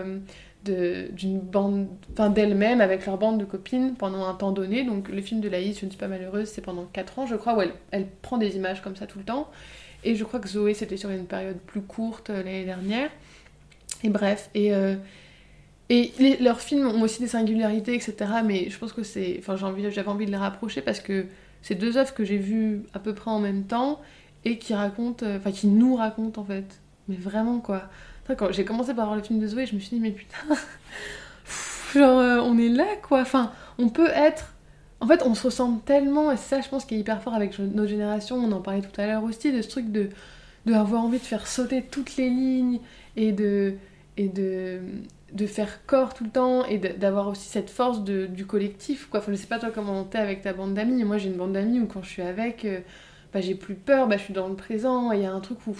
[0.72, 4.84] d'une bande, enfin d'elle-même avec leur bande de copines pendant un temps donné.
[4.84, 7.36] Donc le film de Laïs, Je ne suis pas malheureuse, c'est pendant 4 ans, je
[7.36, 7.62] crois, où
[7.92, 9.50] elle, prend des images comme ça tout le temps.
[10.04, 13.10] Et je crois que Zoé, c'était sur une période plus courte euh, l'année dernière.
[14.04, 14.96] Et bref, et, euh,
[15.90, 18.16] et leurs films ont aussi des singularités, etc.
[18.46, 19.38] Mais je pense que c'est.
[19.40, 21.26] Enfin, j'avais envie, envie de les rapprocher parce que
[21.62, 24.02] c'est deux œuvres que j'ai vues à peu près en même temps
[24.44, 25.26] et qui racontent.
[25.26, 26.82] Euh, enfin, qui nous racontent en fait.
[27.08, 27.90] Mais vraiment quoi
[28.34, 30.38] quand j'ai commencé par voir le film de Zoé, je me suis dit, mais putain,
[31.94, 33.22] genre, euh, on est là, quoi.
[33.22, 34.54] Enfin, on peut être.
[35.02, 37.60] En fait, on se ressemble tellement, et ça, je pense, qui est hyper fort avec
[37.60, 38.38] notre génération.
[38.38, 40.10] On en parlait tout à l'heure aussi, de ce truc de,
[40.74, 42.80] avoir envie de faire sauter toutes les lignes
[43.16, 43.76] et de.
[44.18, 44.80] Et de
[45.34, 49.20] de faire corps tout le temps et d'avoir aussi cette force de, du collectif quoi.
[49.20, 51.04] Enfin, je sais pas toi comment t'es avec ta bande d'amis.
[51.04, 52.80] Moi j'ai une bande d'amis où quand je suis avec, euh,
[53.34, 55.12] bah, j'ai plus peur, bah, je suis dans le présent.
[55.12, 55.76] Il y a un truc où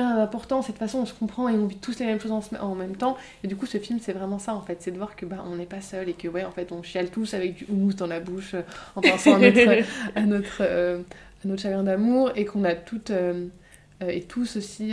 [0.00, 2.74] rien d'important, cette façon on se comprend et on vit tous les mêmes choses en,
[2.74, 3.16] même temps.
[3.42, 5.44] Et du coup, ce film, c'est vraiment ça en fait, c'est de voir que bah,
[5.46, 7.94] on n'est pas seul et que ouais, en fait, on chiale tous avec du houmous
[7.94, 8.62] dans la bouche euh,
[8.96, 9.84] en pensant à notre,
[10.14, 11.00] à notre, euh,
[11.44, 13.48] à notre chagrin d'amour et qu'on a toutes euh,
[14.06, 14.92] et tous aussi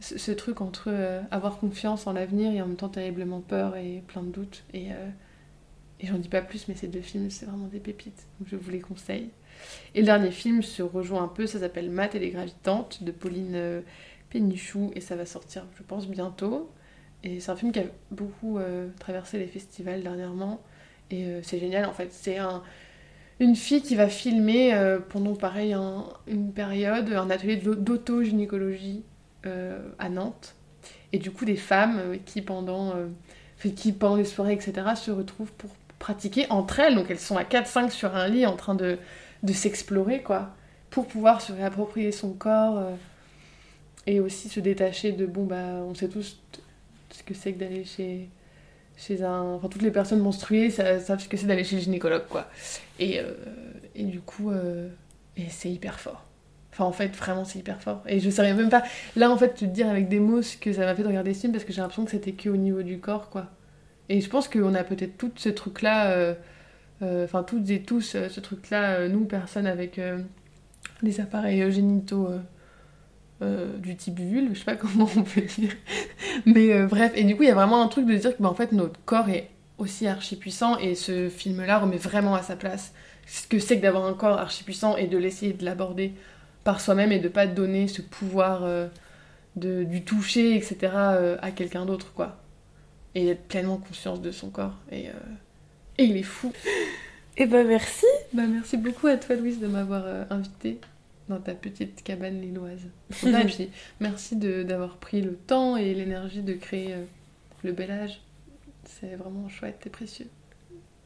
[0.00, 0.90] ce, truc entre
[1.30, 4.64] avoir confiance en l'avenir et en même temps terriblement peur et plein de doutes.
[4.74, 4.86] Et,
[6.00, 8.26] et j'en dis pas plus, mais ces deux films, c'est vraiment des pépites.
[8.40, 9.28] Donc je vous les conseille.
[9.94, 13.12] Et le dernier film se rejoint un peu, ça s'appelle Math et les gravitantes de
[13.12, 13.82] Pauline
[14.32, 16.70] Pénichou et ça va sortir, je pense, bientôt.
[17.22, 20.60] Et c'est un film qui a beaucoup euh, traversé les festivals dernièrement
[21.10, 22.08] et euh, c'est génial en fait.
[22.10, 22.62] C'est un,
[23.40, 25.76] une fille qui va filmer euh, pendant pareil
[26.26, 29.04] une période un atelier d'auto-gynécologie
[29.98, 30.54] à Nantes.
[31.12, 32.94] Et du coup, des femmes qui pendant,
[33.74, 36.94] qui pendant les soirées, etc., se retrouvent pour pratiquer entre elles.
[36.94, 38.98] Donc elles sont à 4-5 sur un lit en train de,
[39.42, 40.54] de s'explorer, quoi,
[40.90, 42.84] pour pouvoir se réapproprier son corps
[44.06, 46.40] et aussi se détacher de bon bah on sait tous
[47.10, 48.28] ce que c'est que d'aller chez
[48.96, 52.26] chez un enfin toutes les personnes menstruées savent ce que c'est d'aller chez le gynécologue
[52.28, 52.48] quoi.
[52.98, 53.32] Et, euh,
[53.94, 54.88] et du coup euh,
[55.36, 56.24] et c'est hyper fort.
[56.72, 58.02] Enfin en fait vraiment c'est hyper fort.
[58.06, 58.82] Et je savais même pas
[59.16, 61.34] là en fait te dire avec des mots ce que ça m'a fait de regarder
[61.34, 63.46] ce film parce que j'ai l'impression que c'était que au niveau du corps quoi.
[64.08, 66.34] Et je pense qu'on a peut-être tout ce truc là euh,
[67.24, 70.00] enfin toutes et tous ce truc là nous personnes avec
[71.02, 72.28] des appareils génitaux
[73.42, 75.72] euh, du type vulve, je sais pas comment on peut dire.
[76.46, 78.42] Mais euh, bref, et du coup, il y a vraiment un truc de dire que
[78.42, 82.42] bah, en fait, notre corps est aussi archi puissant et ce film-là remet vraiment à
[82.42, 82.92] sa place
[83.26, 86.12] ce que c'est que d'avoir un corps archi puissant et de l'essayer de l'aborder
[86.64, 88.88] par soi-même et de pas donner ce pouvoir euh,
[89.56, 90.92] de, du toucher, etc.
[91.40, 92.38] à quelqu'un d'autre, quoi.
[93.14, 94.74] Et d'être pleinement conscience de son corps.
[94.90, 95.06] Et,
[95.98, 96.52] et il est fou.
[97.36, 100.78] Et eh bah merci Bah merci beaucoup à toi Louise de m'avoir invité
[101.32, 102.88] dans ta petite cabane lilloise.
[104.00, 107.04] merci d'avoir pris le temps et l'énergie de créer euh,
[107.64, 108.20] le bel âge.
[108.84, 110.28] C'est vraiment chouette et précieux.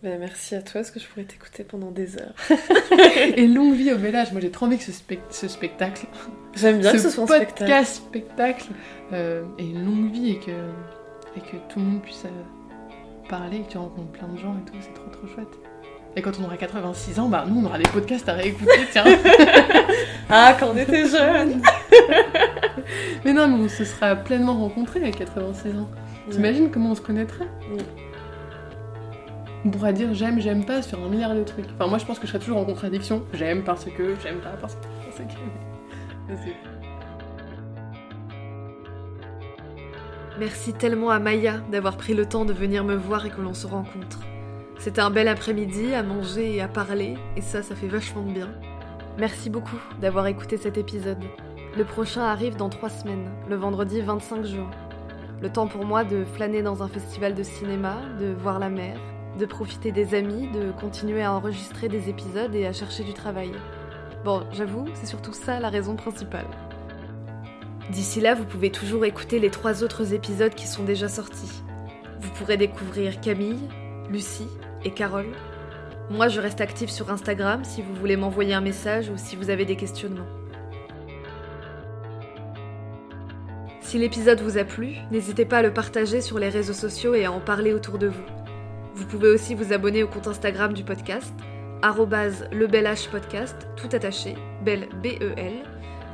[0.02, 2.34] Ben, merci à toi, parce que je pourrais t'écouter pendant des heures.
[3.36, 4.30] et longue vie au bel âge.
[4.32, 4.92] Moi, j'ai trop envie que ce,
[5.30, 6.06] ce spectacle.
[6.54, 8.68] J'aime bien que ce soit un podcast spectacle,
[9.12, 10.50] euh, ait une longue vie et que,
[11.36, 14.70] et que tout le monde puisse euh, parler, que tu rencontres plein de gens et
[14.70, 14.76] tout.
[14.80, 15.58] C'est trop trop chouette.
[16.18, 19.04] Et quand on aura 86 ans, bah nous on aura des podcasts à réécouter, tiens.
[20.30, 21.60] ah, quand on était jeunes
[23.24, 25.90] Mais non, mais on se sera pleinement rencontrés à 86 ans.
[26.30, 27.46] T'imagines comment on se connaîtrait
[29.66, 31.66] On pourra dire j'aime, j'aime pas sur un milliard de trucs.
[31.74, 33.22] Enfin, moi je pense que je serais toujours en contradiction.
[33.34, 36.50] J'aime parce que, j'aime pas parce que, parce que.
[40.38, 43.54] Merci tellement à Maya d'avoir pris le temps de venir me voir et que l'on
[43.54, 44.20] se rencontre.
[44.78, 48.30] C'était un bel après-midi à manger et à parler, et ça, ça fait vachement de
[48.30, 48.48] bien.
[49.18, 51.22] Merci beaucoup d'avoir écouté cet épisode.
[51.76, 54.70] Le prochain arrive dans trois semaines, le vendredi 25 juin.
[55.40, 58.98] Le temps pour moi de flâner dans un festival de cinéma, de voir la mer,
[59.38, 63.52] de profiter des amis, de continuer à enregistrer des épisodes et à chercher du travail.
[64.24, 66.46] Bon, j'avoue, c'est surtout ça la raison principale.
[67.90, 71.62] D'ici là, vous pouvez toujours écouter les trois autres épisodes qui sont déjà sortis.
[72.20, 73.68] Vous pourrez découvrir Camille,
[74.10, 74.48] Lucie
[74.86, 75.32] et Carole.
[76.10, 79.50] Moi, je reste active sur Instagram si vous voulez m'envoyer un message ou si vous
[79.50, 80.28] avez des questionnements.
[83.80, 87.24] Si l'épisode vous a plu, n'hésitez pas à le partager sur les réseaux sociaux et
[87.24, 88.24] à en parler autour de vous.
[88.94, 91.34] Vous pouvez aussi vous abonner au compte Instagram du podcast,
[92.52, 94.34] lebelhpodcast, tout attaché,
[94.64, 95.52] belle B-E-L.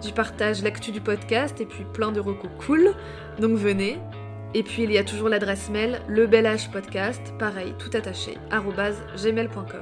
[0.00, 2.94] J'y partage l'actu du podcast et puis plein de recos cool,
[3.38, 3.98] donc venez.
[4.55, 9.80] Et puis il y a toujours l'adresse mail lebelhpodcast, pareil, tout attaché, gmail.com.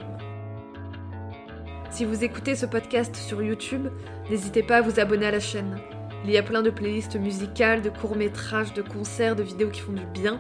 [1.90, 3.88] Si vous écoutez ce podcast sur YouTube,
[4.30, 5.80] n'hésitez pas à vous abonner à la chaîne.
[6.24, 9.92] Il y a plein de playlists musicales, de courts-métrages, de concerts, de vidéos qui font
[9.92, 10.38] du bien.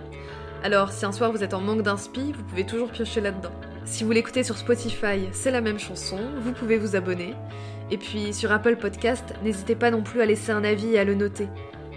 [0.62, 3.52] Alors si un soir vous êtes en manque d'inspi, vous pouvez toujours piocher là-dedans.
[3.84, 7.34] Si vous l'écoutez sur Spotify, c'est la même chanson, vous pouvez vous abonner.
[7.90, 11.04] Et puis sur Apple Podcast, n'hésitez pas non plus à laisser un avis et à
[11.04, 11.48] le noter.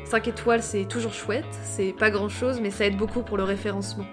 [0.05, 3.43] 5 étoiles, c'est toujours chouette, c'est pas grand chose, mais ça aide beaucoup pour le
[3.43, 4.05] référencement.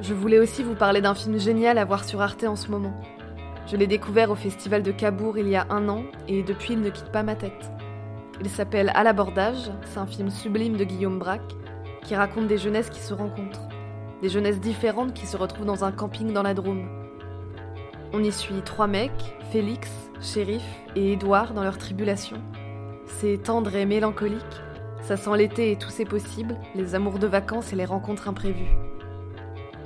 [0.00, 2.94] Je voulais aussi vous parler d'un film génial à voir sur Arte en ce moment.
[3.66, 6.80] Je l'ai découvert au festival de Cabourg il y a un an, et depuis il
[6.80, 7.70] ne quitte pas ma tête.
[8.40, 11.54] Il s'appelle À l'abordage, c'est un film sublime de Guillaume Braque,
[12.02, 13.68] qui raconte des jeunesses qui se rencontrent,
[14.22, 16.88] des jeunesses différentes qui se retrouvent dans un camping dans la Drôme.
[18.12, 19.90] On y suit trois mecs, Félix,
[20.20, 20.64] Shérif
[20.96, 22.38] et Édouard dans leur tribulation.
[23.18, 24.60] C'est tendre et mélancolique,
[25.02, 28.76] ça sent l'été et tout c'est possible, les amours de vacances et les rencontres imprévues.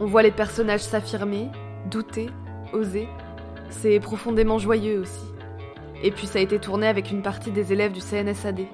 [0.00, 1.48] On voit les personnages s'affirmer,
[1.90, 2.28] douter,
[2.72, 3.08] oser.
[3.70, 5.24] C'est profondément joyeux aussi.
[6.02, 8.66] Et puis ça a été tourné avec une partie des élèves du CNSAD,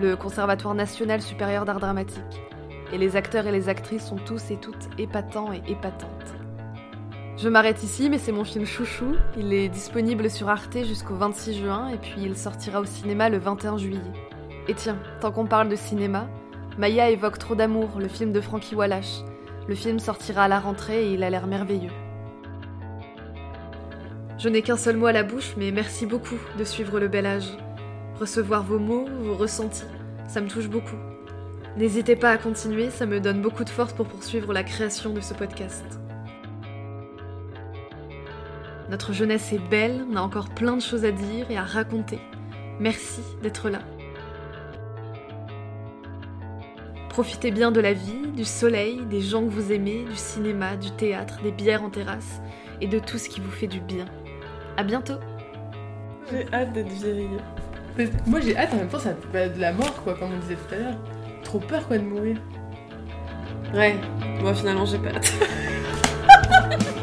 [0.00, 2.42] le Conservatoire national supérieur d'art dramatique.
[2.92, 6.38] Et les acteurs et les actrices sont tous et toutes épatants et épatantes.
[7.40, 9.14] Je m'arrête ici, mais c'est mon film chouchou.
[9.36, 13.38] Il est disponible sur Arte jusqu'au 26 juin et puis il sortira au cinéma le
[13.38, 14.00] 21 juillet.
[14.66, 16.28] Et tiens, tant qu'on parle de cinéma,
[16.78, 19.24] Maya évoque Trop d'amour, le film de Frankie Wallace.
[19.68, 21.92] Le film sortira à la rentrée et il a l'air merveilleux.
[24.36, 27.26] Je n'ai qu'un seul mot à la bouche, mais merci beaucoup de suivre le bel
[27.26, 27.56] âge.
[28.18, 29.84] Recevoir vos mots, vos ressentis,
[30.26, 30.96] ça me touche beaucoup.
[31.76, 35.20] N'hésitez pas à continuer, ça me donne beaucoup de force pour poursuivre la création de
[35.20, 36.00] ce podcast.
[38.90, 42.18] Notre jeunesse est belle, on a encore plein de choses à dire et à raconter.
[42.80, 43.80] Merci d'être là.
[47.10, 50.90] Profitez bien de la vie, du soleil, des gens que vous aimez, du cinéma, du
[50.92, 52.40] théâtre, des bières en terrasse
[52.80, 54.06] et de tout ce qui vous fait du bien.
[54.76, 55.18] À bientôt.
[56.30, 57.28] J'ai hâte d'être vieille.
[58.26, 60.54] Moi j'ai hâte en même temps, ça fait de la mort quoi, comme on disait
[60.54, 60.96] tout à l'heure.
[61.42, 62.36] Trop peur quoi de mourir.
[63.74, 63.96] Ouais,
[64.40, 65.32] moi finalement j'ai pas hâte.